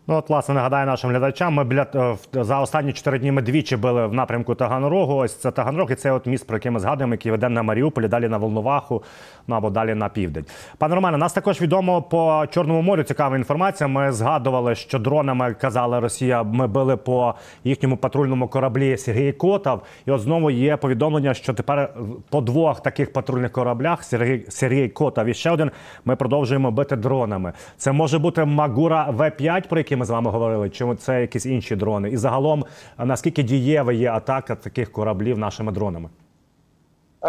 Ну, 0.08 0.14
от, 0.14 0.28
власне, 0.28 0.54
нагадаю 0.54 0.86
нашим 0.86 1.10
глядачам. 1.10 1.54
Ми 1.54 1.64
біля 1.64 1.86
е, 1.94 2.44
за 2.44 2.60
останні 2.60 2.92
чотири 2.92 3.18
дні 3.18 3.32
ми 3.32 3.42
двічі 3.42 3.76
були 3.76 4.06
в 4.06 4.14
напрямку 4.14 4.54
Таганрогу. 4.54 5.14
Ось 5.14 5.34
це 5.34 5.50
Таганрог, 5.50 5.92
і 5.92 5.94
це 5.94 6.12
от 6.12 6.26
міст, 6.26 6.46
про 6.46 6.56
який 6.56 6.70
ми 6.70 6.80
згадуємо, 6.80 7.14
який 7.14 7.32
веде 7.32 7.48
на 7.48 7.62
Маріуполі, 7.62 8.08
далі 8.08 8.28
на 8.28 8.38
Волноваху, 8.38 9.02
ну 9.46 9.54
або 9.54 9.70
далі 9.70 9.94
на 9.94 10.08
південь. 10.08 10.44
Пане 10.78 10.94
Романе, 10.94 11.18
нас 11.18 11.32
також 11.32 11.60
відомо 11.60 12.02
по 12.02 12.44
Чорному 12.50 12.82
морю. 12.82 13.02
Цікава 13.02 13.36
інформація. 13.36 13.88
Ми 13.88 14.12
згадували, 14.12 14.74
що 14.74 14.98
дронами 14.98 15.54
казали 15.54 16.00
Росія. 16.00 16.42
Ми 16.42 16.66
били 16.66 16.96
по 16.96 17.34
їхньому 17.64 17.96
патрульному 17.96 18.48
кораблі 18.48 18.96
Сергій 18.96 19.32
Котов. 19.32 19.82
І 20.06 20.10
от 20.10 20.20
знову 20.20 20.50
є 20.50 20.76
повідомлення, 20.76 21.34
що 21.34 21.54
тепер 21.54 21.90
по 22.30 22.40
двох 22.40 22.82
таких 22.82 23.12
патрульних 23.12 23.52
кораблях 23.52 24.04
Сергій 24.04 24.44
Сергій 24.48 24.88
Котов 24.88 25.26
і 25.26 25.34
ще 25.34 25.50
один. 25.50 25.70
Ми 26.04 26.16
продовжуємо 26.16 26.70
бити 26.70 26.96
дронами. 26.96 27.52
Це 27.76 27.92
може 27.92 28.18
бути 28.18 28.44
Магура 28.44 29.10
В5, 29.10 29.68
про 29.68 29.78
який 29.78 29.95
ми 29.97 30.05
з 30.05 30.09
вами 30.09 30.31
говорили, 30.31 30.69
чи 30.69 30.95
це 30.95 31.21
якісь 31.21 31.45
інші 31.45 31.75
дрони? 31.75 32.09
І 32.09 32.17
загалом 32.17 32.65
наскільки 32.97 33.43
дієва 33.43 33.93
є 33.93 34.11
атака 34.11 34.55
таких 34.55 34.91
кораблів 34.91 35.37
нашими 35.37 35.71
дронами? 35.71 36.09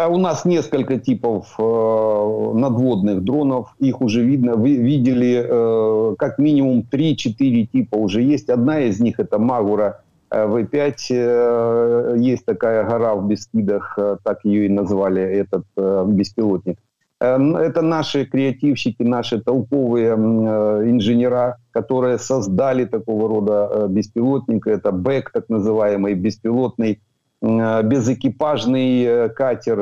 У 0.09 0.17
нас 0.17 0.45
несколько 0.45 0.97
типов 0.97 1.55
э, 1.59 2.53
надводных 2.55 3.21
дронов, 3.21 3.67
их 3.79 4.01
уже 4.01 4.23
видно, 4.23 4.55
вы 4.55 4.77
видели 4.77 5.47
э, 5.47 6.15
как 6.17 6.39
минимум 6.39 6.83
3-4 6.91 7.67
типа 7.67 7.97
уже 7.97 8.23
есть. 8.23 8.49
Одна 8.49 8.79
из 8.79 8.99
них 8.99 9.19
это 9.19 9.37
Магура 9.37 9.99
В5, 10.31 10.95
э, 11.11 12.15
есть 12.17 12.45
такая 12.45 12.83
гора 12.83 13.13
в 13.13 13.27
Бескидах, 13.27 13.93
э, 13.99 14.17
так 14.23 14.39
ее 14.45 14.65
и 14.65 14.69
назвали, 14.69 15.21
этот 15.21 15.65
э, 15.77 16.05
беспилотник. 16.07 16.79
Эм, 17.20 17.56
это 17.56 17.82
наши 17.82 18.24
креативщики, 18.24 19.02
наши 19.02 19.40
толковые 19.40 20.10
э, 20.10 20.90
инженера, 20.90 21.58
которые 21.72 22.18
создали 22.18 22.84
такого 22.84 23.28
рода 23.28 23.68
э, 23.70 23.86
беспилотник. 23.88 24.68
Это 24.68 24.92
БЭК, 24.92 25.30
так 25.32 25.48
называемый, 25.48 26.14
беспилотный 26.14 27.00
э, 27.42 27.82
безэкипажный 27.82 29.30
катер. 29.30 29.80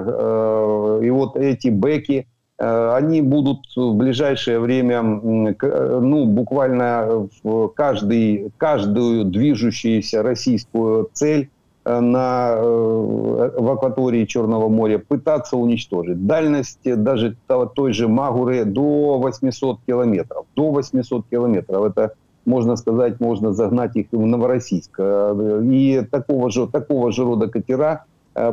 И 1.02 1.10
вот 1.10 1.36
эти 1.36 1.68
БЭКи, 1.68 2.26
они 2.58 3.20
будут 3.20 3.66
в 3.76 3.92
ближайшее 3.96 4.60
время, 4.60 5.02
ну, 5.02 6.24
буквально 6.24 7.28
в 7.42 7.68
каждый, 7.68 8.50
каждую 8.56 9.26
движущуюся 9.26 10.22
российскую 10.22 11.10
цель 11.12 11.50
на, 11.86 12.54
э, 12.56 13.50
в 13.58 13.70
акватории 13.70 14.24
Черного 14.24 14.68
моря 14.68 14.98
пытаться 14.98 15.56
уничтожить. 15.56 16.26
Дальность 16.26 16.80
даже 16.84 17.36
той 17.74 17.92
же 17.92 18.08
Магуры 18.08 18.64
до 18.64 19.18
800 19.18 19.78
километров. 19.86 20.46
До 20.56 20.72
800 20.72 21.26
километров. 21.30 21.84
Это, 21.84 22.14
можно 22.44 22.76
сказать, 22.76 23.20
можно 23.20 23.52
загнать 23.52 23.94
их 23.94 24.06
в 24.10 24.26
Новороссийск. 24.26 24.96
Э, 24.98 25.62
и 25.64 26.02
такого 26.10 26.50
же, 26.50 26.66
такого 26.66 27.12
же 27.12 27.24
рода 27.24 27.48
катера 27.48 28.04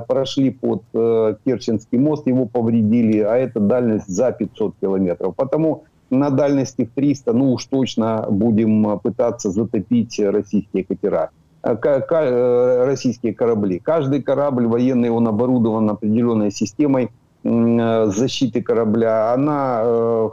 прошли 0.07 0.49
под 0.49 0.83
Керченский 0.93 1.97
мост, 1.97 2.25
его 2.25 2.45
повредили, 2.45 3.19
а 3.19 3.35
это 3.35 3.59
дальность 3.59 4.07
за 4.07 4.31
500 4.31 4.75
километров. 4.79 5.35
Потому 5.35 5.83
на 6.09 6.29
дальности 6.29 6.85
в 6.85 6.95
300, 6.95 7.33
ну 7.33 7.51
уж 7.51 7.65
точно 7.65 8.25
будем 8.29 8.97
пытаться 8.99 9.51
затопить 9.51 10.17
российские 10.19 10.85
катера. 10.85 11.31
Э, 11.63 11.77
э, 11.81 12.85
российские 12.85 13.33
корабли. 13.33 13.79
Каждый 13.79 14.21
корабль 14.21 14.67
военный, 14.67 15.09
он 15.09 15.27
оборудован 15.29 15.89
определенной 15.89 16.51
системой 16.51 17.09
э, 17.43 18.05
защиты 18.07 18.61
корабля. 18.61 19.33
Она 19.33 20.29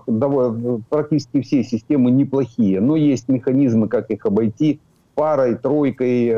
практически 0.88 1.40
все 1.42 1.62
системы 1.62 2.10
неплохие, 2.10 2.80
но 2.80 2.96
есть 2.96 3.28
механизмы, 3.28 3.86
как 3.86 4.10
их 4.10 4.26
обойти 4.26 4.80
парой, 5.14 5.54
тройкой, 5.54 6.34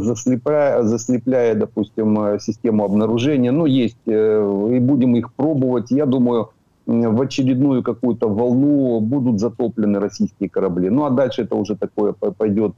заслепляя, 0.00 0.82
заслепляя, 0.82 1.54
допустим, 1.54 2.38
систему 2.38 2.84
обнаружения. 2.84 3.50
Но 3.50 3.66
есть, 3.66 3.98
и 4.06 4.78
будем 4.80 5.16
их 5.16 5.32
пробовать. 5.34 5.90
Я 5.90 6.06
думаю, 6.06 6.50
в 6.86 7.20
очередную 7.20 7.82
какую-то 7.82 8.28
волну 8.28 9.00
будут 9.00 9.40
затоплены 9.40 9.98
российские 9.98 10.48
корабли. 10.48 10.90
Ну 10.90 11.04
а 11.04 11.10
дальше 11.10 11.42
это 11.42 11.56
уже 11.56 11.76
такое 11.76 12.12
пойдет 12.12 12.74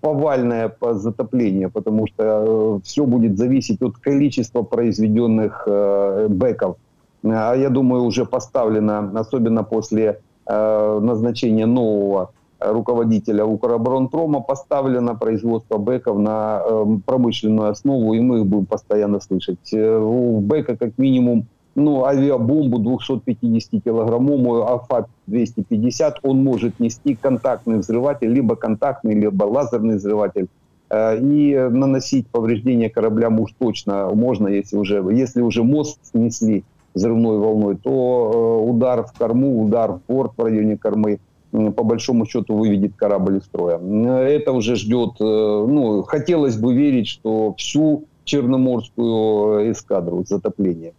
повальное 0.00 0.76
затопление, 0.92 1.68
потому 1.68 2.06
что 2.06 2.22
э, 2.22 2.80
все 2.84 3.04
будет 3.04 3.36
зависеть 3.36 3.82
от 3.82 3.96
количества 3.98 4.62
произведенных 4.62 5.64
э, 5.66 6.28
бэков. 6.28 6.76
А 7.24 7.54
я 7.54 7.70
думаю, 7.70 8.02
уже 8.04 8.24
поставлено, 8.24 9.10
особенно 9.18 9.64
после 9.64 10.20
э, 10.46 10.98
назначения 11.00 11.66
нового 11.66 12.30
руководителя 12.60 13.44
Укроборонпрома, 13.44 14.40
поставлено 14.40 15.16
производство 15.16 15.76
бэков 15.78 16.18
на 16.18 16.62
промышленную 17.04 17.70
основу, 17.70 18.14
и 18.14 18.20
мы 18.20 18.38
их 18.38 18.46
будем 18.46 18.66
постоянно 18.66 19.20
слышать. 19.20 19.72
У 19.72 20.40
бэка 20.40 20.76
как 20.76 20.96
минимум 20.96 21.46
ну, 21.74 22.04
авиабомбу 22.04 22.78
250-килограммовую 22.78 24.64
АФА-250, 24.66 26.14
он 26.22 26.44
может 26.44 26.80
нести 26.80 27.14
контактный 27.14 27.78
взрыватель, 27.78 28.28
либо 28.28 28.56
контактный, 28.56 29.14
либо 29.14 29.44
лазерный 29.44 29.96
взрыватель. 29.96 30.48
Э, 30.90 31.18
и 31.18 31.56
наносить 31.56 32.26
повреждения 32.28 32.90
кораблям 32.90 33.40
уж 33.40 33.52
точно 33.58 34.10
можно, 34.14 34.48
если 34.48 34.76
уже, 34.76 35.04
если 35.10 35.40
уже 35.40 35.62
мост 35.62 35.98
снесли 36.02 36.64
взрывной 36.94 37.38
волной, 37.38 37.76
то 37.76 38.60
э, 38.62 38.70
удар 38.70 39.04
в 39.04 39.12
корму, 39.12 39.64
удар 39.64 39.92
в 39.92 40.00
борт 40.06 40.32
в 40.36 40.42
районе 40.42 40.78
кормы 40.78 41.18
по 41.52 41.84
большому 41.84 42.26
счету 42.26 42.56
выведет 42.56 42.96
корабль 42.96 43.36
из 43.38 43.44
строя. 43.44 43.78
Это 43.78 44.50
уже 44.52 44.74
ждет, 44.74 45.20
э, 45.20 45.24
ну, 45.24 46.02
хотелось 46.02 46.56
бы 46.56 46.74
верить, 46.74 47.08
что 47.08 47.54
всю 47.56 48.04
Черноморскую 48.24 49.70
эскадру 49.70 50.24
затопление. 50.24 50.94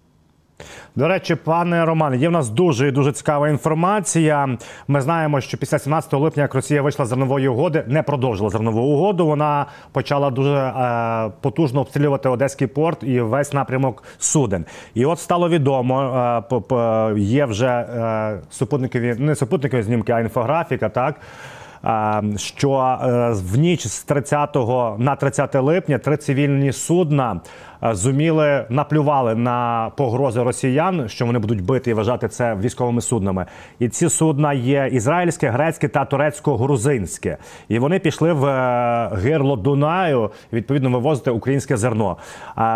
До 0.96 1.08
речі, 1.08 1.36
пане 1.36 1.86
Романе, 1.86 2.18
є 2.18 2.30
в 2.30 2.32
нас 2.32 2.50
дуже 2.50 2.88
і 2.88 2.92
дуже 2.92 3.12
цікава 3.12 3.50
інформація. 3.50 4.58
Ми 4.88 5.02
знаємо, 5.02 5.42
що 5.42 5.58
після 5.58 5.80
17 5.80 6.14
липня, 6.14 6.44
як 6.44 6.56
Росія 6.56 6.82
вийшла 6.82 7.06
з 7.06 7.10
зернової 7.10 7.48
угоди, 7.48 7.84
не 7.88 8.04
продовжила 8.04 8.50
зернову 8.50 8.82
угоду. 8.82 9.26
Вона 9.26 9.66
почала 9.92 10.30
дуже 10.30 10.56
е, 10.56 11.32
потужно 11.42 11.82
обстрілювати 11.82 12.30
Одеський 12.30 12.68
порт 12.68 13.04
і 13.04 13.22
весь 13.22 13.54
напрямок 13.54 14.04
суден. 14.20 14.66
І 14.94 15.06
от 15.06 15.20
стало 15.20 15.50
відомо, 15.50 16.44
е, 16.72 17.14
є 17.20 17.46
вже 17.46 17.68
е, 17.68 18.40
супутникові, 18.50 19.16
не 19.20 19.36
супутникові 19.36 19.82
знімки, 19.82 20.12
а 20.12 20.20
інфографіка. 20.20 20.90
Так 20.90 21.16
е, 21.86 22.38
що 22.38 23.00
е, 23.04 23.30
в 23.30 23.58
ніч 23.58 23.88
з 23.88 24.04
30 24.04 24.56
на 24.98 25.16
30 25.16 25.56
липня 25.56 25.98
три 25.98 26.18
цивільні 26.18 26.72
судна. 26.72 27.42
Е, 27.84 27.96
зуміли 27.96 28.66
наплювали 28.70 29.36
на 29.36 29.92
погрози 29.98 30.44
росіян, 30.44 31.10
що 31.10 31.26
вони 31.26 31.40
будуть 31.40 31.62
бити 31.62 31.92
і 31.92 31.94
вважати 31.94 32.28
це 32.28 32.56
військовими 32.56 33.02
суднами. 33.02 33.46
І 33.80 33.90
ці 33.90 34.10
судна 34.10 34.54
є 34.54 34.90
ізраїльське, 34.92 35.50
грецьке 35.50 35.88
та 35.88 36.06
турецько-грузинське. 36.06 37.38
І 37.68 37.80
вони 37.80 38.00
пішли 38.00 38.34
в 38.34 38.46
е, 38.46 39.10
гирло 39.16 39.56
Дунаю 39.56 40.32
відповідно 40.54 40.90
вивозити 40.90 41.32
українське 41.32 41.78
зерно. 41.78 42.18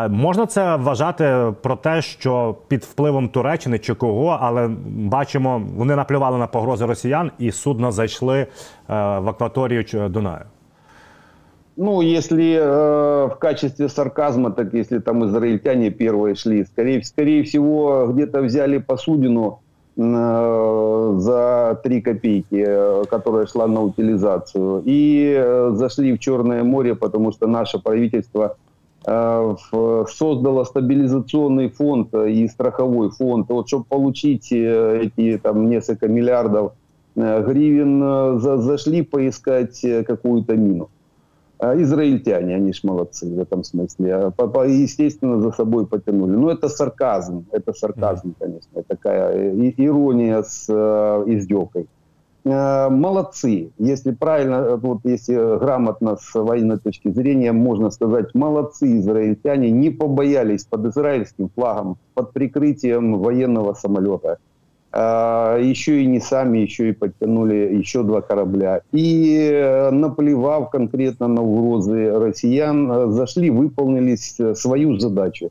Можна 0.09 0.45
це 0.45 0.75
вважати 0.75 1.53
про 1.61 1.75
те, 1.75 2.01
що 2.01 2.55
під 2.67 2.83
впливом 2.83 3.29
Туреччини 3.29 3.79
чи 3.79 3.93
кого, 3.93 4.37
але 4.41 4.69
бачимо, 4.87 5.61
вони 5.75 5.95
наплювали 5.95 6.37
на 6.37 6.47
погрози 6.47 6.85
росіян, 6.85 7.31
і 7.39 7.51
судна 7.51 7.91
зайшли 7.91 8.39
е, 8.39 8.47
в 8.87 9.29
акваторію 9.29 9.83
Дунаю. 10.09 10.45
Ну, 11.81 12.01
если 12.01 12.57
э, 12.59 13.27
в 13.29 13.37
качестве 13.39 13.87
сарказма, 13.87 14.51
так 14.51 14.73
если 14.73 14.99
там 14.99 15.25
израильтяне 15.25 15.91
первые 15.91 16.35
шли, 16.35 16.65
скорее, 16.65 17.01
скорее 17.05 17.43
всего, 17.43 18.07
где-то 18.11 18.41
взяли 18.41 18.79
посудину 18.79 19.61
э, 19.95 21.15
за 21.19 21.79
3 21.81 22.01
копейки, 22.01 22.65
э, 22.67 23.03
которая 23.09 23.45
шла 23.45 23.65
на 23.67 23.81
утилизацию, 23.81 24.83
и 24.83 25.33
э, 25.39 25.71
зашли 25.75 26.11
в 26.11 26.19
Черное 26.19 26.65
море, 26.65 26.95
потому 26.95 27.31
что 27.31 27.47
наше 27.47 27.79
правительство 27.79 28.57
э, 29.07 29.55
создало 30.09 30.65
стабилизационный 30.65 31.69
фонд 31.69 32.13
и 32.13 32.45
страховой 32.49 33.09
фонд. 33.11 33.47
Вот, 33.47 33.69
чтобы 33.69 33.85
получить 33.85 34.51
э, 34.51 35.03
эти 35.03 35.37
там 35.37 35.69
несколько 35.69 36.09
миллиардов 36.09 36.73
гривен, 37.15 38.41
за, 38.41 38.57
зашли 38.57 39.01
поискать 39.01 39.79
какую-то 40.05 40.57
мину. 40.57 40.89
А 41.59 41.75
израильтяне, 41.75 42.55
они 42.55 42.71
ж 42.71 42.83
молодцы 42.83 43.25
в 43.27 43.37
этом 43.37 43.65
смысле. 43.65 44.31
А, 44.37 44.65
естественно, 44.65 45.41
за 45.41 45.51
собой 45.51 45.85
потянули. 45.85 46.31
Но 46.31 46.49
это 46.49 46.69
сарказм, 46.69 47.45
это 47.51 47.73
сарказм, 47.73 48.33
конечно, 48.39 48.81
такая 48.87 49.53
ирония 49.77 50.41
с 50.41 50.67
э, 50.69 51.23
издевкой. 51.27 51.87
Э, 52.45 52.87
молодцы. 52.89 53.71
Если 53.77 54.11
правильно, 54.11 54.77
вот 54.77 54.99
если 55.03 55.35
грамотно 55.59 56.15
с 56.15 56.33
военной 56.33 56.77
точки 56.77 57.11
зрения, 57.11 57.51
можно 57.51 57.91
сказать, 57.91 58.33
молодцы 58.33 58.97
израильтяне, 58.99 59.69
не 59.69 59.89
побоялись 59.89 60.63
под 60.63 60.85
израильским 60.85 61.49
флагом, 61.49 61.97
под 62.13 62.31
прикрытием 62.31 63.19
военного 63.19 63.73
самолета 63.73 64.37
еще 64.91 66.01
и 66.01 66.05
не 66.07 66.19
сами, 66.19 66.59
еще 66.59 66.89
и 66.89 66.93
подтянули 66.93 67.55
еще 67.77 68.03
два 68.03 68.21
корабля. 68.21 68.81
И 68.91 69.89
наплевав 69.91 70.69
конкретно 70.71 71.27
на 71.27 71.41
угрозы 71.41 72.11
россиян, 72.11 73.11
зашли, 73.11 73.49
выполнили 73.49 74.15
свою 74.55 74.97
задачу. 74.99 75.49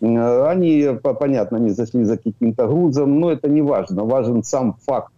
Они, 0.00 0.88
понятно, 1.02 1.58
не 1.58 1.70
зашли 1.70 2.04
за 2.04 2.16
каким-то 2.16 2.66
грузом, 2.66 3.20
но 3.20 3.30
это 3.30 3.48
не 3.48 3.62
важно. 3.62 4.04
Важен 4.04 4.42
сам 4.42 4.74
факт 4.84 5.12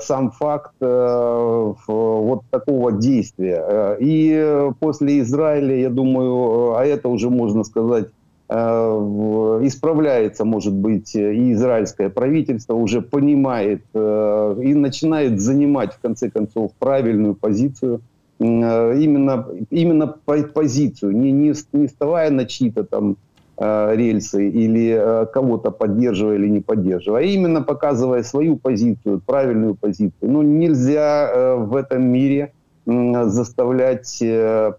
сам 0.00 0.30
факт 0.30 0.72
вот 0.80 2.40
такого 2.50 2.92
действия. 2.92 3.96
И 4.00 4.70
после 4.80 5.20
Израиля, 5.20 5.76
я 5.76 5.90
думаю, 5.90 6.74
а 6.74 6.86
это 6.86 7.08
уже 7.10 7.28
можно 7.28 7.64
сказать, 7.64 8.06
исправляется, 8.50 10.44
может 10.46 10.72
быть, 10.72 11.14
и 11.14 11.52
израильское 11.52 12.08
правительство 12.08 12.74
уже 12.74 13.02
понимает 13.02 13.82
и 13.94 14.74
начинает 14.74 15.38
занимать, 15.40 15.92
в 15.92 16.00
конце 16.00 16.30
концов, 16.30 16.72
правильную 16.78 17.34
позицию, 17.34 18.00
именно, 18.38 19.46
именно 19.70 20.06
позицию, 20.06 21.12
не, 21.16 21.30
не, 21.30 21.52
не 21.72 21.86
вставая 21.88 22.30
на 22.30 22.46
чьи-то 22.46 22.84
там 22.84 23.16
рельсы 23.58 24.48
или 24.48 25.26
кого-то 25.32 25.70
поддерживая 25.70 26.36
или 26.36 26.48
не 26.48 26.60
поддерживая, 26.60 27.22
а 27.22 27.24
именно 27.24 27.60
показывая 27.60 28.22
свою 28.22 28.56
позицию, 28.56 29.20
правильную 29.26 29.74
позицию. 29.74 30.30
Ну, 30.30 30.42
нельзя 30.42 31.56
в 31.56 31.76
этом 31.76 32.04
мире 32.04 32.52
заставлять 32.86 34.22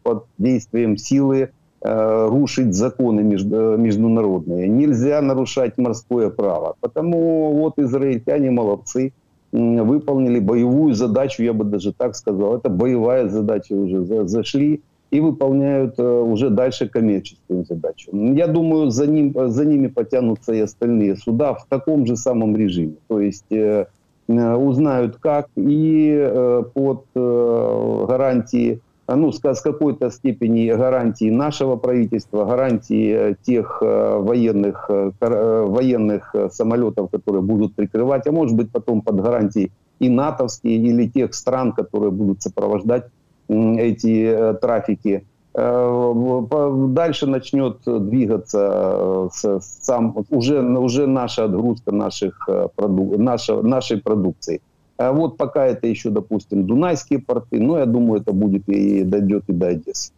под 0.02 0.26
действием 0.40 0.98
силы 0.98 1.50
рушить 1.82 2.74
законы 2.74 3.22
международные. 3.22 4.68
Нельзя 4.68 5.22
нарушать 5.22 5.78
морское 5.78 6.30
право. 6.30 6.76
Потому 6.82 7.54
вот 7.54 7.80
израильтяне 7.80 8.52
молодцы, 8.52 9.14
выполнили 9.52 10.40
боевую 10.40 10.94
задачу, 10.94 11.44
я 11.44 11.54
бы 11.54 11.64
даже 11.64 11.94
так 11.94 12.16
сказал. 12.16 12.58
Это 12.58 12.70
боевая 12.70 13.30
задача 13.30 13.74
уже. 13.74 14.28
Зашли 14.28 14.82
и 15.12 15.20
выполняют 15.20 15.96
э, 15.98 16.04
уже 16.04 16.50
дальше 16.50 16.88
коммерческую 16.88 17.66
задачу. 17.66 18.12
Я 18.14 18.48
думаю, 18.48 18.92
за, 18.92 19.08
ним, 19.08 19.34
за 19.50 19.66
ними 19.66 19.88
потянутся 19.88 20.54
и 20.54 20.60
остальные 20.60 21.16
суда 21.16 21.54
в 21.56 21.66
таком 21.68 22.06
же 22.06 22.16
самом 22.16 22.56
режиме. 22.56 22.96
То 23.08 23.20
есть 23.20 23.52
э, 23.52 23.88
э 24.28 24.56
узнают 24.56 25.16
как 25.16 25.48
и 25.56 26.14
э, 26.16 26.64
под 26.74 27.06
э, 27.16 28.06
гарантии, 28.08 28.82
ну, 29.16 29.32
с, 29.32 29.40
с 29.44 29.62
какой-то 29.62 30.10
степени 30.12 30.72
гарантии 30.72 31.30
нашего 31.30 31.76
правительства, 31.76 32.46
гарантии 32.46 33.32
э, 33.32 33.36
тех 33.42 33.82
военных, 33.82 34.90
военных 35.20 36.36
самолетов, 36.52 37.10
которые 37.12 37.42
будут 37.42 37.76
прикрывать, 37.76 38.28
а 38.28 38.32
может 38.32 38.56
быть 38.56 38.72
потом 38.72 39.02
под 39.02 39.22
гарантией 39.22 39.72
и 40.00 40.10
натовские, 40.10 40.78
или 40.78 41.08
тех 41.08 41.34
стран, 41.34 41.74
которые 41.74 42.12
будут 42.12 42.42
сопровождать 42.42 43.06
эти 43.50 44.26
э, 44.26 44.54
трафики. 44.56 45.26
Э, 45.54 46.46
дальше 46.90 47.28
начнет 47.28 47.80
двигаться 47.86 49.30
э, 49.44 49.60
сам, 49.62 50.16
уже, 50.30 50.62
уже 50.62 51.08
наша 51.08 51.46
отгрузка 51.46 51.92
наших, 51.92 52.48
наша, 52.78 53.62
нашей 53.62 53.98
продукции. 54.02 54.62
Вот 54.99 55.37
пока 55.37 55.67
это 55.67 55.87
еще, 55.87 56.11
допустим, 56.11 56.67
Дунайские 56.67 57.19
порты, 57.19 57.61
но 57.61 57.79
я 57.79 57.87
думаю, 57.87 58.21
это 58.21 58.33
будет 58.33 58.69
и 58.69 59.03
дойдет 59.03 59.45
и 59.49 59.53
до 59.53 59.67
Одессы. 59.67 60.13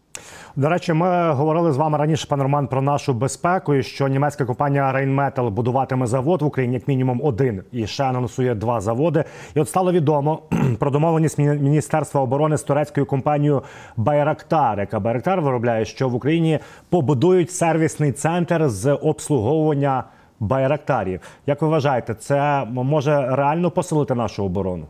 До 0.56 0.68
речі, 0.68 0.92
ми 0.92 1.32
говорили 1.32 1.72
з 1.72 1.76
вами 1.76 1.98
раніше, 1.98 2.26
пан 2.30 2.42
Роман, 2.42 2.66
про 2.66 2.82
нашу 2.82 3.14
безпеку. 3.14 3.74
і 3.74 3.82
Що 3.82 4.08
німецька 4.08 4.44
компанія 4.44 4.92
Rheinmetall 4.92 5.50
будуватиме 5.50 6.06
завод 6.06 6.42
в 6.42 6.44
Україні 6.44 6.74
як 6.74 6.88
мінімум 6.88 7.20
один 7.24 7.62
і 7.72 7.86
ще 7.86 8.04
анонсує 8.04 8.54
два 8.54 8.80
заводи. 8.80 9.24
І 9.54 9.60
от 9.60 9.68
стало 9.68 9.92
відомо 9.92 10.38
про 10.78 10.90
домовленість 10.90 11.38
Міністерства 11.38 12.20
оборони 12.20 12.56
з 12.56 12.62
турецькою 12.62 13.06
компанією 13.06 13.62
Байрактар, 13.96 14.80
яка 14.80 15.00
Байрактар 15.00 15.40
виробляє, 15.40 15.84
що 15.84 16.08
в 16.08 16.14
Україні 16.14 16.58
побудують 16.88 17.50
сервісний 17.50 18.12
центр 18.12 18.68
з 18.68 18.92
обслуговування 18.94 20.04
Байрактарів. 20.41 21.21
Як 21.47 21.61
ви 21.61 21.67
вважаєте, 21.67 22.13
це 22.13 22.65
може 22.71 23.35
реально 23.35 23.71
посилити 23.71 24.15
нашу 24.15 24.43
оборону? 24.43 24.85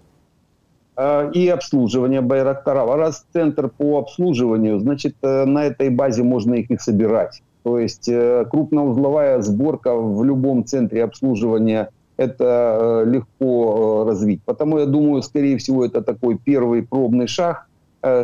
И 1.35 1.53
обслуживание 1.53 2.21
Байрактаров. 2.21 2.91
А 2.91 2.97
раз 2.97 3.25
центр 3.33 3.69
по 3.77 3.97
обслуживанию, 3.97 4.79
значит, 4.79 5.15
на 5.23 5.65
этой 5.65 5.89
базе 5.89 6.23
можно 6.23 6.55
их 6.55 6.71
и 6.71 6.77
собирать. 6.77 7.43
То 7.63 7.79
есть 7.79 8.11
крупноузловая 8.51 9.41
сборка 9.41 9.95
в 9.95 10.23
любом 10.25 10.63
центре 10.63 11.03
обслуживания 11.03 11.87
это 12.17 13.03
легко 13.05 14.03
развить. 14.05 14.41
Потому 14.45 14.79
я 14.79 14.85
думаю, 14.85 15.21
скорее 15.23 15.55
всего, 15.57 15.85
это 15.85 16.01
такой 16.01 16.37
первый 16.37 16.83
пробный 16.83 17.27
шаг, 17.27 17.67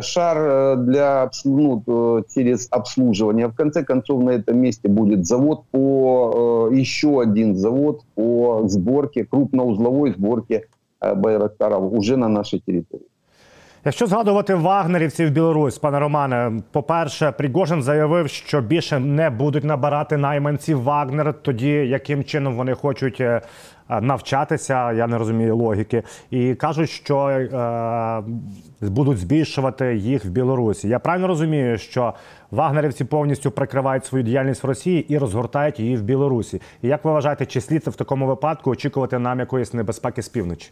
шар 0.00 0.76
для 0.76 1.30
ну, 1.44 2.24
через 2.34 2.68
обслуживание. 2.70 3.46
В 3.46 3.54
конце 3.54 3.84
концов, 3.84 4.22
на 4.22 4.30
этом 4.30 4.58
месте 4.58 4.88
будет 4.88 5.26
завод 5.26 5.64
по 5.70 6.68
еще 6.72 7.20
один 7.20 7.56
завод 7.56 8.02
по 8.14 8.62
сборке, 8.66 9.24
крупноузловой 9.24 10.12
сборке 10.12 10.64
Байрактаров 11.00 11.94
уже 11.94 12.16
на 12.16 12.28
нашій 12.28 12.58
території. 12.58 13.08
Якщо 13.84 14.06
згадувати 14.06 14.54
вагнерівців 14.54 15.30
Білорусь, 15.30 15.78
пане 15.78 15.98
Романе, 15.98 16.52
по-перше, 16.72 17.32
Пригожин 17.32 17.82
заявив, 17.82 18.28
що 18.28 18.60
більше 18.60 18.98
не 18.98 19.30
будуть 19.30 19.64
набирати 19.64 20.16
найманців 20.16 20.82
Вагнер. 20.82 21.34
Тоді 21.42 21.68
яким 21.68 22.24
чином 22.24 22.56
вони 22.56 22.74
хочуть 22.74 23.20
е, 23.20 23.40
навчатися, 23.88 24.92
я 24.92 25.06
не 25.06 25.18
розумію 25.18 25.56
логіки, 25.56 26.02
і 26.30 26.54
кажуть, 26.54 26.90
що 26.90 27.28
е, 27.28 28.22
будуть 28.80 29.18
збільшувати 29.18 29.96
їх 29.96 30.24
в 30.24 30.28
Білорусі. 30.28 30.88
Я 30.88 30.98
правильно 30.98 31.26
розумію, 31.26 31.78
що 31.78 32.14
вагнерівці 32.50 33.04
повністю 33.04 33.50
прикривають 33.50 34.04
свою 34.04 34.24
діяльність 34.24 34.62
в 34.62 34.66
Росії 34.66 35.12
і 35.12 35.18
розгортають 35.18 35.80
її 35.80 35.96
в 35.96 36.02
Білорусі. 36.02 36.60
І 36.82 36.88
як 36.88 37.04
ви 37.04 37.12
вважаєте, 37.12 37.46
чи 37.46 37.60
слід 37.60 37.82
в 37.86 37.94
такому 37.94 38.26
випадку 38.26 38.70
очікувати 38.70 39.18
нам 39.18 39.38
якоїсь 39.40 39.74
небезпеки 39.74 40.22
з 40.22 40.28
півночі? 40.28 40.70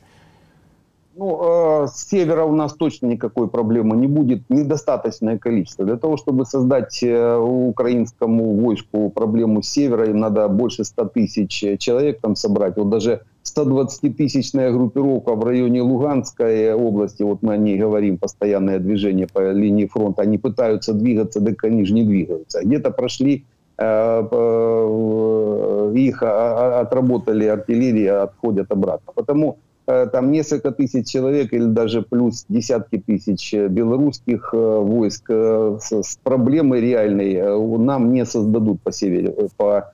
Ну, 1.18 1.84
э, 1.84 1.86
с 1.86 2.08
севера 2.10 2.44
у 2.44 2.54
нас 2.54 2.74
точно 2.74 3.06
никакой 3.06 3.48
проблемы 3.48 3.96
не 3.96 4.06
будет. 4.06 4.42
Недостаточное 4.50 5.38
количество. 5.38 5.86
Для 5.86 5.96
того, 5.96 6.18
чтобы 6.18 6.44
создать 6.44 7.02
э, 7.02 7.38
украинскому 7.38 8.52
войску 8.52 9.08
проблему 9.08 9.62
с 9.62 9.68
севера, 9.68 10.10
им 10.10 10.20
надо 10.20 10.46
больше 10.48 10.84
100 10.84 11.04
тысяч 11.06 11.78
человек 11.78 12.20
там 12.20 12.36
собрать. 12.36 12.76
Вот 12.76 12.90
даже 12.90 13.22
120-тысячная 13.44 14.70
группировка 14.72 15.34
в 15.34 15.44
районе 15.44 15.80
Луганской 15.80 16.74
области, 16.74 17.22
вот 17.22 17.42
мы 17.42 17.54
о 17.54 17.56
ней 17.56 17.78
говорим, 17.78 18.18
постоянное 18.18 18.78
движение 18.78 19.26
по 19.26 19.52
линии 19.52 19.86
фронта, 19.86 20.22
они 20.22 20.36
пытаются 20.36 20.92
двигаться, 20.92 21.40
так 21.40 21.64
они 21.64 21.86
же 21.86 21.94
не 21.94 22.04
двигаются. 22.04 22.60
Где-то 22.62 22.90
прошли 22.90 23.46
э, 23.78 24.28
э 24.30 25.92
их 25.94 26.22
отработали 26.22 27.46
артиллерия, 27.46 28.24
отходят 28.24 28.70
обратно. 28.70 29.12
Потому 29.14 29.56
Э, 29.56 29.65
там 29.86 30.32
несколько 30.32 30.72
тысяч 30.72 31.08
человек 31.08 31.52
или 31.52 31.66
даже 31.66 32.02
плюс 32.02 32.44
десятки 32.48 32.98
тысяч 32.98 33.54
э, 33.54 33.68
белорусских 33.68 34.50
э, 34.52 34.56
войск 34.56 35.30
с, 35.30 36.18
проблемой 36.22 36.80
реальной 36.80 37.78
нам 37.78 38.12
не 38.12 38.24
создадут 38.24 38.80
по 38.82 38.92
северу, 38.92 39.48
по 39.56 39.92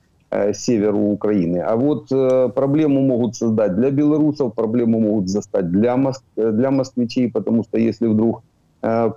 северу 0.53 0.97
Украины. 0.97 1.59
А 1.59 1.75
вот 1.75 2.09
проблему 2.55 3.01
могут 3.01 3.35
создать 3.35 3.75
для 3.75 3.91
белорусов, 3.91 4.55
проблему 4.55 4.99
могут 4.99 5.29
застать 5.29 5.69
для, 5.69 5.95
моск... 5.95 6.23
для 6.35 6.71
москвичей, 6.71 7.29
потому 7.31 7.63
что 7.63 7.77
если 7.77 8.07
вдруг 8.07 8.41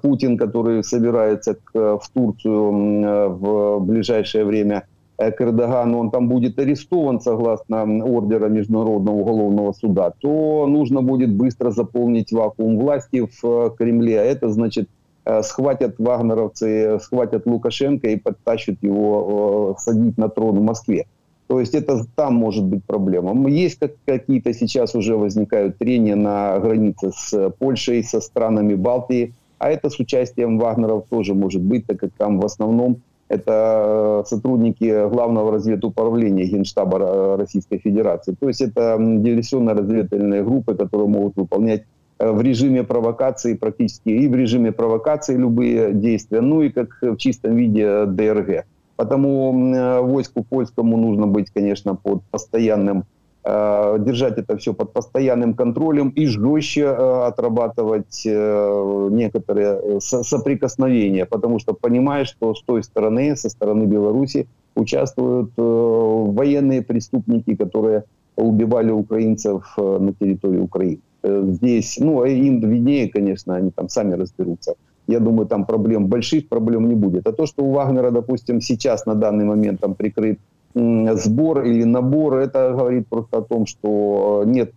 Путин, 0.03 0.37
который 0.37 0.85
собирается 0.85 1.57
в 1.73 2.03
Турцию 2.13 3.31
в 3.31 3.81
ближайшее 3.81 4.45
время– 4.45 4.83
Э, 4.96 4.96
к 5.17 5.41
Эрдогану, 5.41 5.99
он 5.99 6.11
там 6.11 6.29
будет 6.29 6.59
арестован 6.59 7.21
согласно 7.21 7.83
ордера 8.05 8.49
Международного 8.49 9.17
уголовного 9.17 9.73
суда, 9.73 10.13
то 10.21 10.67
нужно 10.67 11.03
будет 11.03 11.33
быстро 11.33 11.71
заполнить 11.71 12.33
вакуум 12.33 12.79
власти 12.79 13.27
в 13.27 13.45
э, 13.45 13.71
Кремле. 13.77 14.21
А 14.21 14.25
это 14.25 14.51
значит, 14.51 14.89
э, 15.25 15.43
схватят 15.43 15.95
вагнеровцы, 15.99 16.99
схватят 17.01 17.47
Лукашенко 17.47 18.09
и 18.09 18.17
подтащат 18.17 18.77
его 18.83 19.75
садить 19.79 20.19
на 20.19 20.29
трон 20.29 20.59
в 20.59 20.63
Москве. 20.63 21.07
То 21.47 21.61
есть 21.61 21.75
это 21.75 22.05
там 22.17 22.35
может 22.35 22.65
быть 22.65 22.85
проблема. 22.85 23.49
Есть 23.49 23.81
какие-то 24.05 24.53
сейчас 24.53 24.95
уже 24.95 25.17
возникают 25.17 25.79
трения 25.79 26.17
на 26.17 26.59
границе 26.59 27.13
с 27.15 27.51
Польшей, 27.59 28.03
со 28.03 28.21
странами 28.21 28.75
Балтии, 28.75 29.33
а 29.59 29.71
это 29.71 29.89
с 29.89 29.99
участием 29.99 30.59
Вагнеров 30.59 31.07
тоже 31.09 31.35
может 31.35 31.63
быть, 31.63 31.87
так 31.87 32.01
как 32.01 32.11
там 32.19 32.41
в 32.41 32.45
основном 32.45 32.99
это 33.29 34.23
э, 34.23 34.29
сотрудники 34.29 35.09
главного 35.09 35.53
разведуправления 35.53 36.47
Генштаба 36.47 37.37
Российской 37.37 37.79
Федерации. 37.79 38.37
То 38.39 38.49
есть 38.49 38.61
это 38.61 38.97
диверсионно-разведывательные 38.99 40.45
группы, 40.45 40.75
которые 40.75 41.09
могут 41.09 41.37
выполнять 41.37 41.85
э, 42.19 42.31
в 42.31 42.41
режиме 42.41 42.85
провокации 42.85 43.55
практически 43.55 44.11
и 44.11 44.29
в 44.29 44.35
режиме 44.35 44.73
провокации 44.73 45.37
любые 45.37 45.93
действия, 45.93 46.41
ну 46.41 46.63
и 46.63 46.71
как 46.71 46.99
в 47.01 47.17
чистом 47.17 47.57
виде 47.57 48.07
ДРГ. 48.07 48.67
Потому 48.97 49.75
э, 49.75 50.01
войску 50.01 50.45
польскому 50.45 50.97
нужно 50.97 51.27
быть, 51.27 51.51
конечно, 51.51 51.97
под 51.97 52.23
постоянным 52.31 53.05
Э, 53.05 53.16
держать 53.47 54.39
это 54.39 54.57
все 54.57 54.75
под 54.75 54.93
постоянным 54.93 55.55
контролем 55.55 56.09
и 56.09 56.27
жестче 56.27 56.83
э, 56.83 57.27
отрабатывать 57.27 58.27
э, 58.27 59.09
некоторые 59.13 60.01
соприкосновения, 60.01 61.27
потому 61.27 61.61
что 61.61 61.73
понимаешь, 61.73 62.29
что 62.29 62.55
с 62.55 62.63
той 62.63 62.83
стороны, 62.83 63.37
со 63.37 63.49
стороны 63.49 63.85
Беларуси, 63.85 64.49
участвуют 64.75 65.53
военные 65.57 66.83
преступники, 66.83 67.55
которые 67.55 68.03
убивали 68.37 68.91
украинцев 68.91 69.75
на 69.79 70.13
территории 70.13 70.59
Украины. 70.59 71.01
Здесь, 71.23 71.99
ну, 71.99 72.25
им 72.25 72.61
виднее, 72.61 73.09
конечно, 73.09 73.55
они 73.55 73.71
там 73.71 73.89
сами 73.89 74.15
разберутся. 74.15 74.75
Я 75.07 75.21
думаю, 75.21 75.47
там 75.47 75.65
проблем, 75.65 76.07
больших 76.09 76.49
проблем 76.49 76.89
не 76.89 76.95
будет. 76.95 77.27
А 77.27 77.33
то, 77.33 77.47
что 77.47 77.65
у 77.65 77.73
Вагнера, 77.73 78.11
допустим, 78.11 78.61
сейчас 78.61 79.07
на 79.07 79.15
данный 79.15 79.45
момент 79.45 79.81
там 79.81 79.95
прикрыт 79.95 80.39
сбор 80.77 81.65
или 81.65 81.85
набор, 81.85 82.37
это 82.37 82.73
говорит 82.77 83.09
просто 83.09 83.39
о 83.39 83.43
том, 83.43 83.67
что 83.67 84.45
нет 84.47 84.73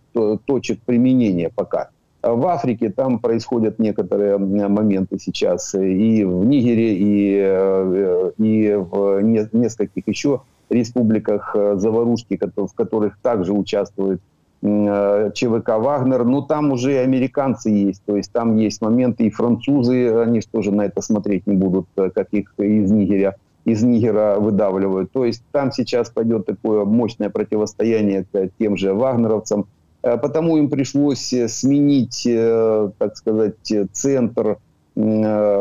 точек 0.46 0.80
применения 0.80 1.50
пока. 1.54 1.90
В 2.22 2.46
Африке 2.46 2.90
там 2.90 3.18
происходят 3.18 3.78
некоторые 3.78 4.36
моменты 4.36 5.18
сейчас 5.18 5.74
и 5.74 6.24
в 6.24 6.44
Нигере, 6.44 6.94
и, 6.94 7.38
э, 7.42 8.32
и 8.36 8.74
в 8.74 9.20
нескольких 9.22 10.06
еще 10.06 10.42
республиках 10.68 11.52
э, 11.54 11.76
заварушки, 11.76 12.38
в 12.56 12.74
которых 12.74 13.18
также 13.22 13.54
участвует 13.54 14.20
э, 14.60 15.30
ЧВК 15.34 15.78
«Вагнер». 15.78 16.24
Но 16.24 16.42
там 16.42 16.72
уже 16.72 16.92
и 16.92 16.96
американцы 16.96 17.70
есть, 17.70 18.02
то 18.04 18.16
есть 18.16 18.30
там 18.32 18.56
есть 18.56 18.82
моменты, 18.82 19.24
и 19.24 19.30
французы, 19.30 20.20
они 20.20 20.40
тоже 20.42 20.72
на 20.72 20.82
это 20.82 21.00
смотреть 21.00 21.46
не 21.46 21.56
будут, 21.56 21.86
как 21.94 22.28
их 22.32 22.52
из 22.58 22.90
Нигеря 22.90 23.36
из 23.70 23.82
Нигера 23.82 24.36
выдавливают. 24.38 25.10
То 25.12 25.24
есть 25.24 25.42
там 25.52 25.72
сейчас 25.72 26.10
пойдет 26.10 26.44
такое 26.46 26.84
мощное 26.84 27.30
противостояние 27.30 28.26
тем 28.58 28.76
же 28.76 28.92
вагнеровцам. 28.94 29.66
Э, 30.02 30.16
потому 30.16 30.56
им 30.56 30.70
пришлось 30.70 31.32
э, 31.32 31.46
сменить, 31.48 32.26
э, 32.26 32.90
так 32.98 33.16
сказать, 33.16 33.72
центр 33.92 34.58
базирования 34.96 35.52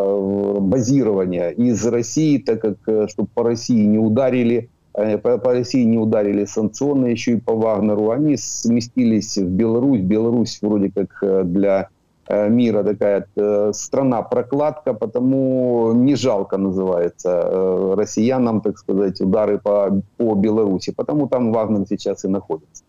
из 1.52 1.86
России, 1.86 2.40
так 2.40 2.62
как, 2.62 2.78
чтобы 3.10 3.30
по 3.34 3.44
России 3.44 3.86
не 3.86 4.00
ударили, 4.00 4.70
по, 4.92 5.38
по 5.38 5.54
России 5.54 5.84
не 5.84 6.00
ударили 6.00 6.46
санкционные 6.46 7.12
еще 7.12 7.34
и 7.34 7.40
по 7.40 7.54
Вагнеру, 7.54 8.10
они 8.10 8.38
сместились 8.38 9.38
в 9.38 9.48
Беларусь. 9.48 10.02
Беларусь 10.02 10.58
вроде 10.62 10.92
как 10.92 11.24
для 11.48 11.90
мира 12.29 12.83
такая 12.83 13.27
э, 13.37 13.73
страна-прокладка, 13.73 14.95
потому 14.95 15.93
не 15.95 16.17
жалко 16.17 16.57
называется 16.57 17.29
э, 17.29 17.95
россиянам, 17.97 18.61
так 18.61 18.79
сказать, 18.79 19.21
удары 19.21 19.59
по, 19.59 19.91
по 20.17 20.35
Беларуси, 20.35 20.93
потому 20.93 21.29
там 21.29 21.53
Вагнер 21.53 21.87
сейчас 21.87 22.25
і 22.25 22.29
знаходиться. 22.29 22.85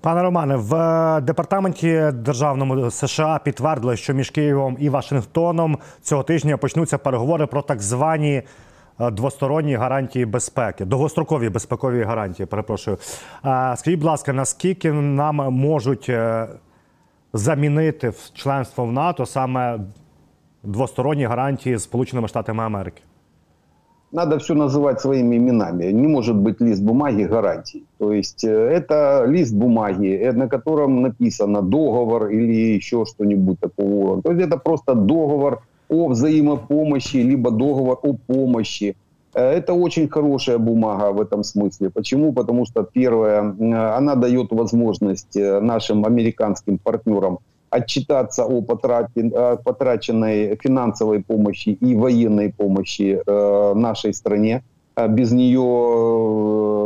Пане 0.00 0.22
Романе, 0.22 0.56
в 0.56 1.20
департаменті 1.20 2.10
державному 2.12 2.90
США 2.90 3.40
підтвердили, 3.44 3.96
що 3.96 4.14
між 4.14 4.30
Києвом 4.30 4.76
і 4.80 4.88
Вашингтоном 4.88 5.78
цього 6.02 6.22
тижня 6.22 6.56
почнуться 6.56 6.98
переговори 6.98 7.46
про 7.46 7.62
так 7.62 7.82
звані 7.82 8.42
двосторонні 9.12 9.74
гарантії 9.74 10.26
безпеки, 10.26 10.84
довгострокові 10.84 11.48
безпекові 11.48 12.02
гарантії. 12.02 12.46
Перепрошую. 12.46 12.96
Скажіть, 13.74 13.98
будь 13.98 14.04
ласка, 14.04 14.32
наскільки 14.32 14.92
нам 14.92 15.36
можуть 15.36 16.10
замінити 17.32 18.08
в 18.08 18.30
членство 18.34 18.84
в 18.84 18.92
НАТО 18.92 19.26
саме 19.26 19.80
двосторонні 20.62 21.24
гарантії 21.24 21.76
з 21.76 21.82
Сполученими 21.82 22.28
Штатами 22.28 22.64
Америки? 22.64 23.02
Надо 24.12 24.38
все 24.38 24.54
называть 24.54 25.00
своими 25.00 25.36
именами. 25.36 25.84
Не 25.92 26.08
может 26.08 26.36
быть 26.36 26.60
лист 26.60 26.82
бумаги 26.82 27.24
гарантий. 27.24 27.84
То 27.98 28.12
есть 28.12 28.42
э, 28.42 28.48
это 28.48 29.26
лист 29.26 29.54
бумаги, 29.54 30.06
э, 30.06 30.32
на 30.32 30.48
котором 30.48 31.02
написано 31.02 31.60
договор 31.62 32.28
или 32.28 32.76
еще 32.76 33.04
что-нибудь 33.04 33.60
такого. 33.60 34.22
То 34.22 34.32
есть 34.32 34.46
это 34.46 34.56
просто 34.56 34.94
договор 34.94 35.60
о 35.90 36.08
взаимопомощи, 36.08 37.18
либо 37.18 37.50
договор 37.50 37.98
о 38.02 38.14
помощи. 38.14 38.96
Э, 39.33 39.51
это 39.51 39.73
очень 39.73 40.07
хорошая 40.07 40.57
бумага 40.57 41.11
в 41.11 41.21
этом 41.21 41.43
смысле. 41.43 41.89
Почему? 41.89 42.33
Потому 42.33 42.65
что, 42.65 42.83
первое, 42.83 43.39
она 43.97 44.15
дает 44.15 44.51
возможность 44.51 45.35
э, 45.35 45.59
нашим 45.59 46.05
американским 46.05 46.77
партнерам 46.77 47.39
отчитаться 47.69 48.45
о 48.45 48.61
потраченной 48.61 50.55
финансовой 50.61 51.23
помощи 51.23 51.69
и 51.69 51.95
военной 51.95 52.53
помощи 52.53 53.19
э, 53.25 53.73
нашей 53.73 54.13
стране. 54.13 54.63
А 54.95 55.07
без 55.07 55.31
нее 55.31 55.59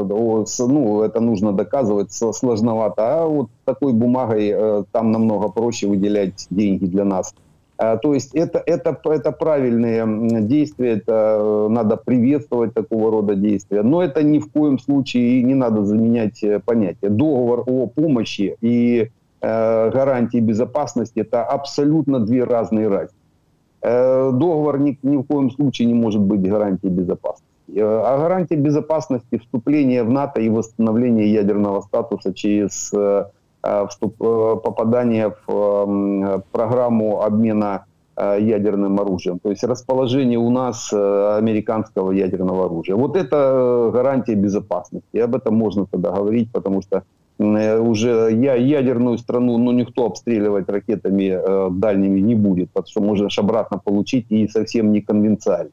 ну, 0.08 1.02
это 1.02 1.20
нужно 1.20 1.52
доказывать 1.52 2.14
сложновато. 2.14 3.02
А 3.02 3.26
вот 3.28 3.50
такой 3.66 3.92
бумагой 3.92 4.86
там 4.94 5.12
намного 5.12 5.50
проще 5.50 5.88
выделять 5.88 6.48
деньги 6.50 6.86
для 6.86 7.04
нас. 7.04 7.34
А, 7.78 7.98
то 7.98 8.14
есть 8.14 8.34
это, 8.34 8.62
это, 8.66 9.00
это 9.06 9.32
правильные 9.32 10.04
действия, 10.42 10.94
это 10.94 11.38
э, 11.40 11.68
надо 11.70 11.96
приветствовать 11.98 12.74
такого 12.74 13.12
рода 13.12 13.36
действия. 13.36 13.84
Но 13.84 14.02
это 14.02 14.24
ни 14.24 14.40
в 14.40 14.52
коем 14.52 14.80
случае 14.80 15.44
не 15.44 15.54
надо 15.54 15.86
заменять 15.86 16.44
э, 16.44 16.60
понятие. 16.60 17.12
Договор 17.12 17.64
о 17.68 17.86
помощи 17.86 18.58
и 18.62 19.12
э, 19.42 19.92
гарантии 19.92 20.40
безопасности– 20.40 21.14
это 21.20 21.44
абсолютно 21.44 22.20
две 22.20 22.44
разные 22.46 22.88
разницы. 22.88 23.16
Э, 23.84 24.32
договор 24.34 24.80
ни, 24.80 24.98
ни 25.04 25.18
в 25.18 25.24
коем 25.24 25.52
случае 25.52 25.88
не 25.88 25.94
может 25.94 26.22
быть 26.22 26.42
гарантией 26.42 26.92
безопасности. 26.92 27.46
Э, 27.76 27.82
а 27.84 28.18
гарантия 28.18 28.56
безопасности– 28.56 29.38
вступление 29.40 30.04
в 30.04 30.10
НАТО 30.10 30.42
и 30.42 30.50
восстановление 30.50 31.32
ядерного 31.32 31.82
статуса 31.82 32.34
через 32.34 32.92
Э, 32.92 33.26
э, 33.64 33.86
попадание 34.64 35.34
в 35.46 35.52
эм, 35.52 36.44
программу 36.52 37.22
обмена 37.22 37.86
э, 38.16 38.38
ядерным 38.42 39.00
оружием. 39.00 39.40
То 39.40 39.50
есть 39.50 39.64
расположение 39.64 40.40
у 40.40 40.50
нас 40.50 40.92
американского 40.94 42.12
ядерного 42.12 42.66
оружия. 42.66 42.96
Вот 42.96 43.16
это 43.16 43.92
гарантия 43.94 44.36
безопасности. 44.36 45.08
И 45.14 45.20
об 45.20 45.36
этом 45.36 45.56
можно 45.56 45.86
тогда 45.86 46.12
говорить, 46.12 46.52
потому 46.52 46.82
что 46.82 47.04
уже 47.40 48.32
я, 48.34 48.56
ядерную 48.56 49.18
страну 49.18 49.58
ну, 49.58 49.72
никто 49.72 50.06
обстреливать 50.06 50.68
ракетами 50.70 51.38
э, 51.38 51.70
дальними 51.72 52.20
не 52.20 52.34
будет, 52.34 52.72
потому 52.72 52.90
что 52.90 53.02
можешь 53.02 53.38
обратно 53.38 53.78
получить 53.78 54.26
и 54.30 54.48
совсем 54.48 54.92
не 54.92 55.02
конвенциально. 55.02 55.70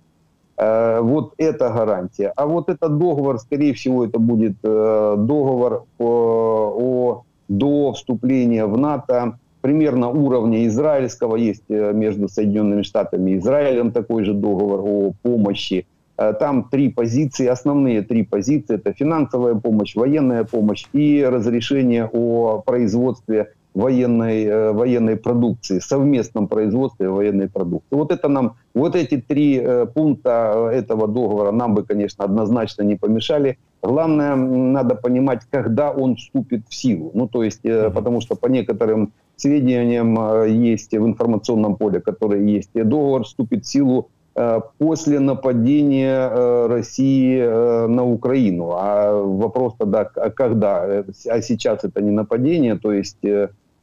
Э, 0.59 1.01
вот 1.01 1.33
это 1.38 1.70
гарантия. 1.70 2.33
А 2.37 2.47
вот 2.47 2.68
этот 2.68 2.99
договор, 2.99 3.38
скорее 3.38 3.73
всего, 3.73 4.05
это 4.05 4.18
будет 4.18 4.57
э, 4.62 5.14
договор 5.18 5.85
о 5.99 7.23
до 7.48 7.92
вступления 7.92 8.66
в 8.66 8.76
НАТО 8.76 9.38
примерно 9.64 10.11
уровня 10.11 10.66
израильского. 10.66 11.37
Есть 11.37 11.64
э, 11.70 11.92
между 11.94 12.28
Соединенными 12.28 12.83
Штатами 12.83 13.30
и 13.30 13.38
Израилем 13.38 13.92
такой 13.92 14.24
же 14.24 14.35
договор 14.35 14.80
о 14.85 15.12
помощи. 15.22 15.87
Э, 16.18 16.35
там 16.38 16.68
три 16.70 16.90
позиции, 16.90 17.46
основные 17.46 18.02
три 18.02 18.24
позиции. 18.24 18.74
Это 18.74 18.92
финансовая 18.92 19.54
помощь, 19.54 19.96
военная 19.96 20.44
помощь 20.44 20.85
и 20.92 21.24
разрешение 21.26 22.04
о 22.12 22.61
производстве 22.61 23.52
военной, 23.72 24.44
э, 24.44 24.72
военной 24.72 25.16
продукции, 25.16 25.78
совместном 25.78 26.46
производстве 26.46 27.09
военной 27.09 27.48
продукции. 27.48 27.96
Вот 27.96 28.12
это 28.12 28.28
нам, 28.28 28.57
вот 28.74 28.94
эти 28.94 29.16
три 29.16 29.66
пункта 29.94 30.70
этого 30.74 31.09
договора 31.09 31.52
нам 31.52 31.74
бы, 31.74 31.85
конечно, 31.85 32.22
однозначно 32.22 32.83
не 32.83 32.96
помешали. 32.96 33.57
Главное, 33.85 34.35
надо 34.35 34.94
понимать, 34.94 35.42
когда 35.51 35.90
он 35.90 36.16
вступит 36.16 36.62
в 36.68 36.75
силу. 36.75 37.11
Ну, 37.12 37.29
то 37.29 37.42
есть, 37.42 37.64
mm-hmm. 37.64 37.92
потому 37.92 38.23
что 38.23 38.35
по 38.35 38.47
некоторым 38.47 39.12
сведениям 39.37 40.18
э, 40.18 40.49
есть 40.49 40.92
в 40.92 41.07
информационном 41.07 41.77
поле, 41.77 42.01
которые 42.01 42.51
есть, 42.51 42.70
договор 42.73 43.25
вступит 43.25 43.66
в 43.66 43.68
силу 43.68 44.09
э, 44.37 44.61
после 44.79 45.20
нападения 45.20 46.66
России 46.66 47.42
на 47.87 48.05
Украину. 48.07 48.70
А 48.73 49.12
вопрос 49.23 49.75
тогда, 49.79 50.11
а 50.16 50.31
когда? 50.31 51.05
А 51.29 51.42
сейчас 51.42 51.85
это 51.85 52.01
не 52.01 52.11
нападение, 52.11 52.79
то 52.79 52.90
есть, 52.90 53.18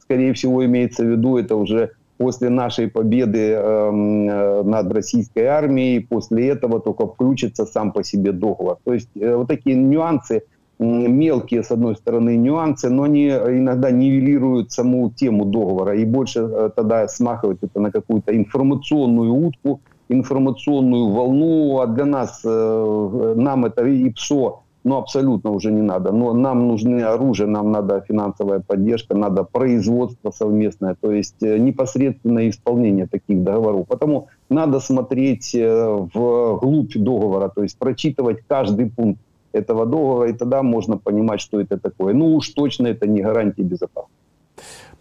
скорее 0.00 0.32
всего, 0.32 0.64
имеется 0.64 1.04
в 1.04 1.08
виду, 1.08 1.36
это 1.36 1.54
уже 1.54 1.92
после 2.18 2.48
нашей 2.50 2.88
победы 2.88 3.52
эм, 3.52 4.28
э, 4.28 4.62
над 4.62 4.92
российской 4.92 5.44
армией, 5.44 6.00
после 6.00 6.48
этого 6.48 6.80
только 6.80 7.06
включится 7.06 7.66
сам 7.66 7.92
по 7.92 8.04
себе 8.04 8.32
договор. 8.32 8.78
То 8.84 8.94
есть 8.94 9.08
э, 9.14 9.34
вот 9.34 9.48
такие 9.48 9.76
нюансы, 9.76 10.42
мелкие, 10.78 11.62
с 11.62 11.70
одной 11.70 11.94
стороны, 11.96 12.36
нюансы, 12.36 12.90
но 12.90 13.04
они 13.04 13.28
иногда 13.28 13.90
нивелируют 13.90 14.72
саму 14.72 15.10
тему 15.10 15.44
договора 15.44 15.96
и 15.96 16.04
больше 16.04 16.40
э, 16.40 16.70
тогда 16.74 17.08
смахивают 17.08 17.62
это 17.62 17.80
на 17.80 17.90
какую-то 17.90 18.36
информационную 18.36 19.32
утку, 19.32 19.80
информационную 20.08 21.08
волну, 21.08 21.80
а 21.80 21.86
для 21.86 22.04
нас, 22.04 22.42
нам 22.44 23.64
это 23.64 23.86
и 23.86 24.10
ПСО 24.10 24.61
ну, 24.84 24.96
абсолютно 24.96 25.50
уже 25.50 25.70
не 25.70 25.82
надо. 25.82 26.12
Но 26.12 26.34
нам 26.34 26.66
нужны 26.68 27.02
оружие, 27.02 27.46
нам 27.46 27.70
надо 27.70 28.04
финансовая 28.08 28.60
поддержка, 28.60 29.14
надо 29.16 29.44
производство 29.44 30.30
совместное, 30.30 30.96
то 31.00 31.12
есть 31.12 31.42
э, 31.42 31.58
непосредственное 31.58 32.48
исполнение 32.48 33.06
таких 33.06 33.42
договоров. 33.42 33.86
Потому 33.86 34.28
надо 34.48 34.80
смотреть 34.80 35.54
э, 35.54 36.08
в 36.14 36.58
глубь 36.60 36.96
договора, 36.96 37.48
то 37.48 37.62
есть 37.62 37.78
прочитывать 37.78 38.38
каждый 38.48 38.90
пункт. 38.90 39.20
этого 39.54 39.84
договора, 39.84 40.30
и 40.30 40.32
тогда 40.32 40.62
можно 40.62 40.96
понимать, 40.96 41.40
что 41.40 41.60
это 41.60 41.78
такое. 41.78 42.14
Ну 42.14 42.34
уж 42.36 42.48
точно 42.48 42.88
это 42.88 43.06
не 43.06 43.20
гарантия 43.20 43.62
безопасности. 43.62 44.21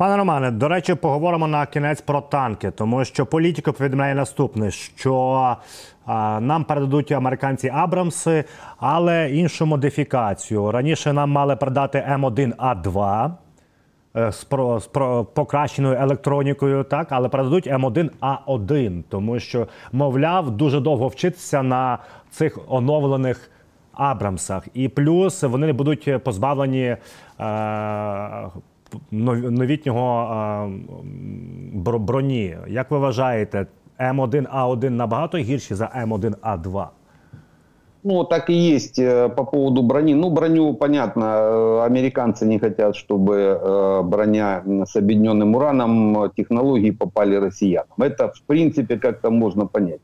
Пане 0.02 0.18
Романе, 0.18 0.52
до 0.52 0.68
речі, 0.68 0.96
поговоримо 0.96 1.48
на 1.48 1.66
кінець 1.66 2.02
про 2.02 2.22
танки, 2.22 2.72
тому 2.72 3.06
що 3.06 3.26
політика 3.26 3.72
повідомляє 3.72 4.16
наступне: 4.16 4.72
що 4.72 5.58
нам 6.40 6.64
передадуть 6.64 7.12
американці 7.12 7.70
Абрамси, 7.70 8.44
але 8.78 9.32
іншу 9.32 9.66
модифікацію. 9.66 10.72
Раніше 10.72 11.14
нам 11.14 11.32
мали 11.32 11.56
передати 11.56 12.06
М1А2 12.12 13.32
е, 14.16 14.32
з, 14.32 14.44
про, 14.44 14.80
з 14.80 14.88
про, 14.88 15.26
покращеною 15.26 15.98
електронікою, 16.00 16.84
так, 16.84 17.08
але 17.10 17.30
передадуть 17.30 17.68
М1А1, 17.68 19.04
тому 19.10 19.40
що, 19.40 19.68
мовляв, 19.92 20.52
дуже 20.52 20.80
довго 20.80 21.08
вчитися 21.08 21.64
на 21.64 21.98
цих 22.32 22.60
оновлених. 22.68 23.52
Абрамсах, 23.94 24.68
і 24.74 24.90
плюс 24.90 25.44
вони 25.44 25.74
будуть 25.74 26.24
позбавлені 26.24 26.84
е, 26.84 26.98
новітнього 29.11 30.23
е, 30.35 31.99
броні. 31.99 32.57
Як 32.69 32.91
ви 32.91 32.99
вважаєте, 32.99 33.67
М1А1 34.01 34.91
набагато 34.91 35.39
гірші 35.39 35.75
за 35.75 35.85
М1А2? 35.85 36.87
Ну, 38.09 38.25
так 38.25 38.51
и 38.51 38.55
есть 38.55 39.01
э, 39.01 39.29
по 39.29 39.45
поводу 39.45 39.83
брони. 39.83 40.15
Ну, 40.15 40.31
броню, 40.31 40.75
понятно, 40.75 41.25
э, 41.25 41.87
американцы 41.87 42.47
не 42.47 42.59
хотят, 42.59 42.95
чтобы 42.95 43.35
э, 43.35 44.03
броня 44.03 44.63
с 44.87 44.95
объединенным 44.95 45.57
ураном 45.57 46.31
технологии 46.37 46.93
попали 46.93 47.35
россиянам. 47.35 47.89
Это, 47.99 48.29
в 48.29 48.43
принципе, 48.47 48.97
как-то 48.97 49.31
можно 49.31 49.67
понять. 49.67 50.01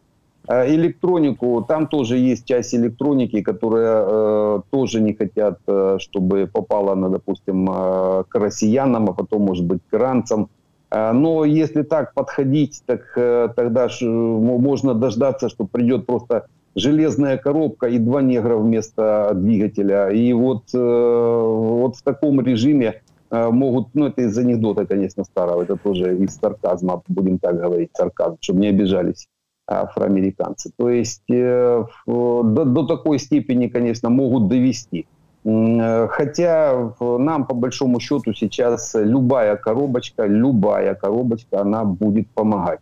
Электронику, 0.49 1.65
там 1.67 1.87
тоже 1.87 2.17
есть 2.17 2.45
часть 2.45 2.73
электроники, 2.73 3.41
которая 3.41 4.05
э, 4.07 4.61
тоже 4.69 5.01
не 5.01 5.13
хотят, 5.13 5.59
э, 5.67 5.97
чтобы 5.99 6.47
попала, 6.47 6.95
на, 6.95 7.09
допустим, 7.09 7.69
э, 7.69 8.23
к 8.29 8.35
россиянам, 8.35 9.09
а 9.09 9.13
потом, 9.13 9.41
может 9.41 9.65
быть, 9.65 9.81
к 9.89 9.93
иранцам. 9.93 10.49
Э, 10.89 11.11
но 11.11 11.43
если 11.43 11.81
так 11.81 12.13
подходить, 12.13 12.81
так 12.85 13.01
э, 13.17 13.49
тогда 13.57 13.89
ж, 13.89 14.05
можно 14.05 14.93
дождаться, 14.93 15.49
что 15.49 15.65
придет 15.65 16.05
просто 16.05 16.47
железная 16.75 17.37
коробка 17.37 17.87
и 17.87 17.97
два 17.97 18.21
негра 18.21 18.55
вместо 18.55 19.31
двигателя. 19.33 20.07
И 20.11 20.31
вот, 20.31 20.63
э, 20.73 20.77
вот 20.79 21.97
в 21.97 22.03
таком 22.03 22.39
режиме 22.39 23.01
э, 23.31 23.49
могут, 23.49 23.89
ну 23.95 24.05
это 24.05 24.21
из 24.21 24.37
анекдота, 24.37 24.85
конечно, 24.85 25.25
старого, 25.25 25.63
это 25.63 25.75
тоже 25.75 26.15
из 26.17 26.37
сарказма, 26.37 27.01
будем 27.09 27.37
так 27.37 27.59
говорить, 27.59 27.89
сарказм, 27.93 28.37
чтобы 28.39 28.61
не 28.61 28.67
обижались 28.67 29.27
афроамериканцы. 29.67 30.71
То 30.75 30.89
есть 30.89 31.29
э, 31.29 31.83
до, 32.05 32.65
до 32.65 32.83
такой 32.87 33.19
степени, 33.19 33.67
конечно, 33.67 34.09
могут 34.09 34.47
довести. 34.47 35.05
Э, 35.43 36.07
хотя 36.09 36.93
нам, 36.99 37.45
по 37.45 37.53
большому 37.53 37.99
счету, 37.99 38.33
сейчас 38.33 38.95
любая 38.95 39.55
коробочка, 39.57 40.25
любая 40.25 40.95
коробочка, 40.95 41.61
она 41.61 41.83
будет 41.83 42.27
помогать. 42.29 42.79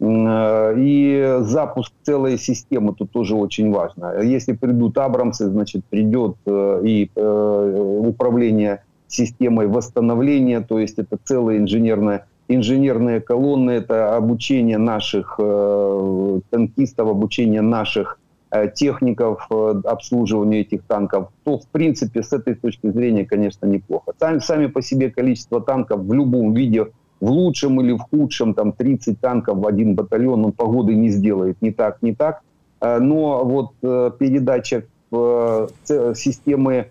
Э, 0.00 0.74
и 0.76 1.36
запуск 1.40 1.92
целой 2.02 2.38
системы 2.38 2.94
тут 2.94 3.10
тоже 3.12 3.34
очень 3.34 3.70
важно. 3.70 4.20
Если 4.22 4.52
придут 4.52 4.98
Абрамсы, 4.98 5.46
значит, 5.48 5.84
придет 5.84 6.36
и 6.46 7.10
управление 7.14 8.82
системой 9.06 9.66
восстановления, 9.66 10.60
то 10.62 10.78
есть 10.78 10.98
это 10.98 11.18
целая 11.22 11.58
инженерная 11.58 12.26
инженерные 12.54 13.20
колонны, 13.20 13.72
это 13.72 14.16
обучение 14.16 14.78
наших 14.78 15.36
э, 15.38 16.40
танкистов, 16.50 17.08
обучение 17.08 17.60
наших 17.60 18.18
э, 18.50 18.68
техников 18.74 19.46
э, 19.50 19.74
обслуживанию 19.84 20.62
этих 20.62 20.82
танков, 20.84 21.28
то, 21.44 21.58
в 21.58 21.66
принципе, 21.68 22.22
с 22.22 22.32
этой 22.32 22.54
точки 22.54 22.90
зрения, 22.90 23.24
конечно, 23.24 23.66
неплохо. 23.66 24.12
Сами, 24.18 24.38
сами 24.38 24.66
по 24.66 24.82
себе 24.82 25.10
количество 25.10 25.60
танков 25.60 26.00
в 26.00 26.12
любом 26.12 26.54
виде, 26.54 26.86
в 27.20 27.30
лучшем 27.30 27.80
или 27.80 27.92
в 27.92 28.00
худшем, 28.00 28.54
там 28.54 28.72
30 28.72 29.20
танков 29.20 29.58
в 29.58 29.66
один 29.66 29.94
батальон, 29.94 30.44
он 30.44 30.52
погоды 30.52 30.94
не 30.94 31.08
сделает, 31.08 31.56
не 31.60 31.70
так, 31.70 32.02
не 32.02 32.14
так. 32.14 32.42
Э, 32.80 32.98
но 32.98 33.44
вот 33.44 33.72
э, 33.82 34.10
передача 34.18 34.84
э, 35.12 35.68
системы 36.14 36.88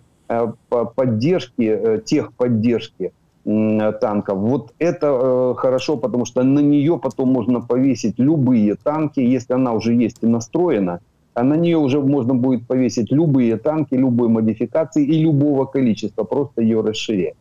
поддержки, 0.94 2.00
техподдержки– 2.06 3.12
танков. 3.44 4.38
Вот 4.38 4.72
это 4.78 5.06
э, 5.06 5.54
хорошо, 5.56 5.96
потому 5.96 6.24
что 6.24 6.42
на 6.42 6.60
нее 6.60 6.98
потом 6.98 7.32
можно 7.32 7.60
повесить 7.60 8.18
любые 8.18 8.76
танки, 8.76 9.20
если 9.20 9.54
она 9.54 9.72
уже 9.72 9.94
есть 9.94 10.18
и 10.22 10.26
настроена, 10.26 11.00
а 11.34 11.42
на 11.42 11.54
нее 11.54 11.78
уже 11.78 12.00
можно 12.00 12.34
будет 12.34 12.66
повесить 12.66 13.10
любые 13.10 13.56
танки, 13.56 13.94
любой 13.94 14.28
модификации 14.28 15.04
и 15.04 15.22
любого 15.22 15.64
количества, 15.64 16.24
просто 16.24 16.62
ее 16.62 16.82
расширять. 16.82 17.34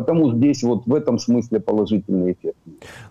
Тому 0.00 0.30
здесь 0.30 0.64
от 0.64 0.86
в 0.86 0.94
этом 0.94 1.18
смислі 1.18 1.58
положительний 1.58 2.30
ефект. 2.30 2.56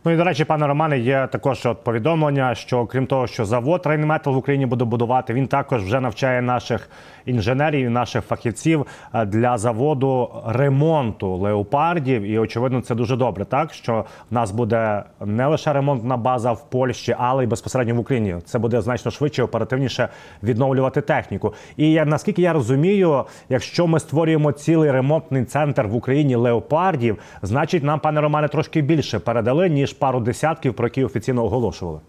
Ну 0.06 0.12
і 0.12 0.18
до 0.18 0.24
речі, 0.24 0.46
пане 0.46 0.68
Романе, 0.68 1.00
є 1.00 1.28
також 1.32 1.66
от 1.66 1.84
повідомлення, 1.84 2.56
що 2.56 2.86
крім 2.86 3.08
того, 3.08 3.28
що 3.28 3.46
завод 3.46 3.82
Рейнметал 3.86 4.34
в 4.34 4.38
Україні 4.38 4.66
буде 4.66 4.86
будувати, 4.86 5.34
він 5.34 5.48
також 5.48 5.84
вже 5.84 6.00
навчає 6.00 6.42
наших 6.42 6.90
інженерів, 7.26 7.92
наших 7.92 8.26
фахівців 8.26 8.86
е, 9.14 9.26
для 9.26 9.58
заводу 9.58 10.30
ремонту 10.46 11.36
леопардів. 11.36 12.22
І 12.22 12.40
очевидно, 12.40 12.82
це 12.82 12.96
дуже 12.96 13.16
добре. 13.16 13.46
Так 13.46 13.74
що 13.74 14.06
в 14.32 14.34
нас 14.34 14.52
буде 14.52 15.04
не 15.26 15.48
лише 15.48 15.74
ремонтна 15.74 16.18
база 16.18 16.52
в 16.52 16.70
Польщі, 16.70 17.16
але 17.20 17.44
й 17.44 17.48
безпосередньо 17.48 17.96
в 17.96 18.00
Україні. 18.00 18.36
Це 18.46 18.60
буде 18.60 18.82
значно 18.82 19.12
швидше, 19.12 19.44
оперативніше 19.44 20.10
відновлювати 20.44 21.02
техніку. 21.02 21.54
І 21.78 22.02
наскільки 22.06 22.42
я 22.42 22.54
розумію, 22.54 23.24
якщо 23.50 23.88
ми 23.88 24.00
створюємо 24.00 24.52
цілий 24.52 24.92
ремонтний 24.92 25.46
центр 25.46 25.86
в 25.86 25.96
Україні 25.96 26.36
леопардів, 26.75 27.19
значить 27.43 27.83
нам, 27.83 28.01
пане 28.01 28.21
Романе, 28.21 28.49
трошки 28.49 28.83
більше 28.83 29.19
передали 29.19 29.69
ніж 29.69 29.93
пару 29.93 30.21
десятків, 30.21 30.75
про 30.75 30.87
які 30.87 31.05
офіційно 31.05 31.45
оголошували. 31.45 32.01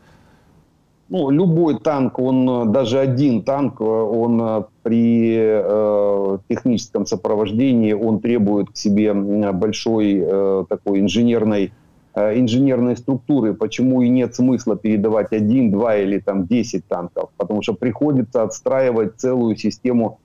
ну, 1.12 1.30
любой 1.30 1.78
танк, 1.80 2.20
он, 2.20 2.50
э, 2.50 2.66
даже 2.72 3.00
один 3.00 3.44
танк, 3.44 3.82
э, 3.82 3.84
он 3.84 4.42
э, 4.42 4.64
при 4.82 5.36
э, 5.38 6.38
техническом 6.48 7.06
сопровождении, 7.06 7.94
он 7.94 8.20
требует 8.20 8.70
к 8.70 8.78
себе 8.78 9.14
большой 9.14 10.24
э, 10.24 10.66
такой 10.70 11.02
инженерной, 11.02 11.74
э, 12.16 12.40
инженерной 12.40 12.96
структуры. 12.96 13.54
Почему 13.54 14.02
и 14.02 14.10
нет 14.10 14.36
смысла 14.36 14.78
передавать 14.78 15.34
один, 15.34 15.72
два 15.72 15.98
или 15.98 16.18
там 16.20 16.46
десять 16.48 16.88
танков? 16.88 17.30
Потому 17.36 17.62
что 17.62 17.74
приходится 17.74 18.44
отстраивать 18.44 19.18
целую 19.18 19.58
систему 19.58 20.18
э, 20.18 20.25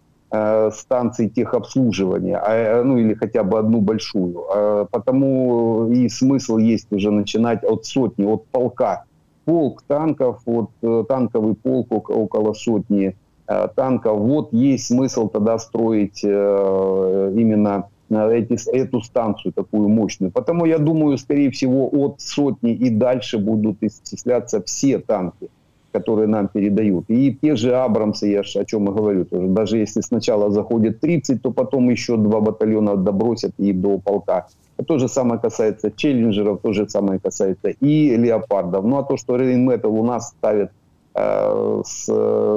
станций 0.74 1.28
техобслуживания, 1.28 2.38
а, 2.38 2.84
ну 2.84 2.98
или 2.98 3.14
хотя 3.16 3.44
бы 3.44 3.60
одну 3.60 3.82
большую. 3.82 4.46
А, 4.50 4.86
потому 4.86 5.92
и 5.92 6.08
смысл 6.08 6.58
есть 6.58 6.88
уже 6.92 7.12
начинать 7.12 7.64
от 7.64 7.86
сотни, 7.86 8.26
от 8.26 8.46
полка 8.48 9.04
полк 9.46 9.84
танков, 9.88 10.42
вот 10.46 10.70
э, 10.82 11.04
танковый 11.08 11.56
полк 11.56 12.10
около 12.10 12.54
сотни 12.54 13.16
э, 13.48 13.68
танков. 13.76 14.20
Вот 14.20 14.54
есть 14.54 14.88
смысл 14.88 15.28
тогда 15.30 15.58
строить 15.58 16.22
э, 16.24 17.34
именно 17.36 17.88
эти, 18.10 18.58
эту 18.76 19.02
станцию 19.02 19.54
такую 19.54 19.90
мощную. 19.90 20.32
Потому 20.32 20.66
я 20.66 20.78
думаю, 20.78 21.18
скорее 21.18 21.50
всего, 21.52 21.90
от 21.92 22.22
сотни 22.22 22.74
и 22.74 22.90
дальше 22.90 23.38
будут 23.38 23.78
исчисляться 23.82 24.62
все 24.64 25.00
танки, 25.00 25.50
которые 25.92 26.28
нам 26.28 26.48
передают. 26.48 27.06
И 27.10 27.38
те 27.42 27.56
же 27.56 27.76
Абрамсы, 27.76 28.28
я 28.28 28.44
же 28.44 28.60
о 28.60 28.66
чем 28.66 28.90
и 28.90 28.94
говорю, 28.94 29.26
тоже, 29.26 29.48
даже 29.48 29.78
если 29.78 30.02
сначала 30.02 30.52
заходит 30.52 31.00
30, 31.00 31.42
то 31.42 31.52
потом 31.52 31.90
еще 31.90 32.18
два 32.18 32.40
батальона 32.40 32.96
добросят 32.96 33.52
и 33.58 33.74
до 33.74 33.98
полка 34.00 34.48
то 34.86 34.98
же 34.98 35.08
самое 35.08 35.40
касается 35.40 35.92
челленджеров, 35.92 36.60
то 36.62 36.74
же 36.74 36.88
самое 36.90 37.20
касается 37.20 37.70
и 37.70 38.16
леопардов. 38.16 38.86
Ну 38.86 38.98
а 38.98 39.04
то, 39.04 39.18
что 39.18 39.38
Rheinmetall 39.38 39.90
у 39.90 40.04
нас 40.04 40.30
ставит, 40.30 40.72
э, 41.16 41.82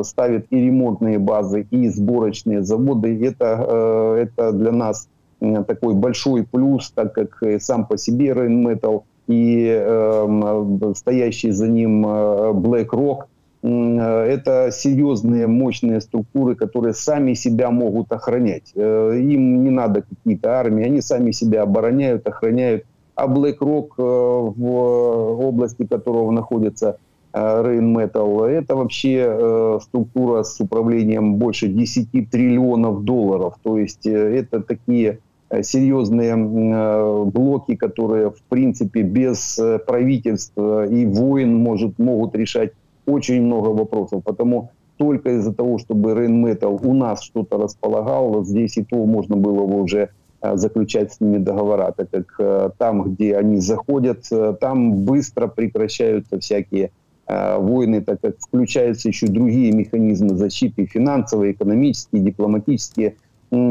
ставит 0.05 0.47
и 0.51 0.57
ремонтные 0.57 1.19
базы, 1.19 1.67
и 1.71 1.89
сборочные 1.89 2.63
заводы, 2.63 3.27
это, 3.27 3.67
э, 3.69 4.23
это 4.25 4.53
для 4.53 4.73
нас 4.73 5.09
такой 5.67 5.95
большой 5.95 6.45
плюс, 6.45 6.91
так 6.95 7.13
как 7.13 7.43
сам 7.59 7.87
по 7.87 7.99
себе 7.99 8.31
Rheinmetall 8.31 9.03
и 9.27 9.67
э, 9.69 10.93
стоящий 10.95 11.51
за 11.51 11.69
ним 11.69 12.07
э, 12.07 12.53
BlackRock– 12.53 13.25
Э, 13.65 14.25
это 14.25 14.71
серьезные, 14.71 15.47
мощные 15.47 16.01
структуры, 16.03 16.55
которые 16.55 16.93
сами 16.93 17.33
себя 17.33 17.71
могут 17.71 18.13
охранять. 18.13 18.73
Э, 18.75 19.19
им 19.19 19.65
не 19.65 19.71
надо 19.71 20.03
какие-то 20.03 20.59
армии, 20.59 20.85
они 20.85 21.01
сами 21.01 21.31
себя 21.31 21.63
обороняют, 21.63 22.29
охраняют. 22.29 22.85
А 23.15 23.27
BlackRock, 23.27 23.91
в 23.97 25.47
области 25.47 25.87
которого 25.87 26.33
находится 26.33 26.99
Rheinmetall, 27.33 28.45
это 28.47 28.75
вообще 28.75 29.79
структура 29.83 30.43
с 30.43 30.59
управлением 30.61 31.37
больше 31.37 31.69
10 31.69 32.29
триллионов 32.29 33.05
долларов. 33.05 33.55
То 33.63 33.79
есть 33.79 34.05
это 34.05 34.61
такие 34.61 35.21
серьезные 35.63 36.37
блоки, 37.27 37.77
которые, 37.77 38.31
в 38.31 38.43
принципе, 38.49 39.03
без 39.03 39.61
правительства 39.87 40.87
и 40.87 41.07
войн 41.07 41.55
может, 41.55 41.99
могут 41.99 42.35
решать 42.35 42.73
очень 43.07 43.43
много 43.43 43.69
вопросов. 43.69 44.23
Потому 44.25 44.71
только 44.97 45.31
из-за 45.31 45.53
того, 45.53 45.79
чтобы 45.79 46.15
Рейнметал 46.15 46.79
у 46.83 46.95
нас 46.95 47.23
что-то 47.23 47.59
располагал, 47.59 48.45
здесь 48.45 48.77
и 48.77 48.85
то 48.85 49.05
можно 49.05 49.37
было 49.37 49.67
бы 49.67 49.83
уже 49.83 50.11
э, 50.41 50.57
заключать 50.57 51.13
с 51.13 51.21
ними 51.21 51.39
договора, 51.39 51.93
так 51.97 52.11
как 52.11 52.35
э, 52.39 52.71
там, 52.79 53.03
где 53.03 53.37
они 53.37 53.59
заходят, 53.59 54.27
э, 54.31 54.55
там 54.61 55.05
быстро 55.05 55.49
прекращаются 55.49 56.39
всякие 56.39 56.91
войны, 57.27 58.03
так 58.03 58.21
как 58.21 58.35
включаются 58.39 59.09
еще 59.09 59.27
другие 59.29 59.73
механизмы 59.73 60.37
защиты, 60.37 60.85
финансовые, 60.85 61.53
экономические, 61.53 62.21
дипломатические. 62.21 63.15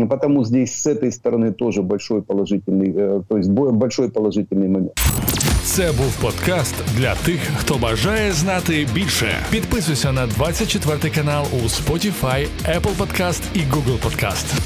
Потому 0.09 0.45
здесь 0.45 0.75
с 0.75 0.87
этой 0.87 1.13
стороны 1.13 1.53
тоже 1.53 1.83
большой 1.83 2.23
положительный, 2.23 3.23
то 3.29 3.39
есть 3.39 3.51
большой 3.51 4.09
положительный 4.09 4.69
момент. 4.69 4.93
Це 5.65 5.93
був 5.93 6.17
подкаст 6.21 6.75
для 6.97 7.15
тих, 7.15 7.41
хто 7.57 7.75
бажає 7.79 8.33
знати 8.33 8.87
більше. 8.95 9.29
Підписуйся 9.51 10.13
на 10.13 10.27
24 10.27 11.15
канал 11.15 11.47
у 11.53 11.57
Spotify, 11.57 12.47
Apple 12.65 12.97
Podcast 12.99 13.43
і 13.55 13.59
Google 13.59 13.99
Podcast. 13.99 14.61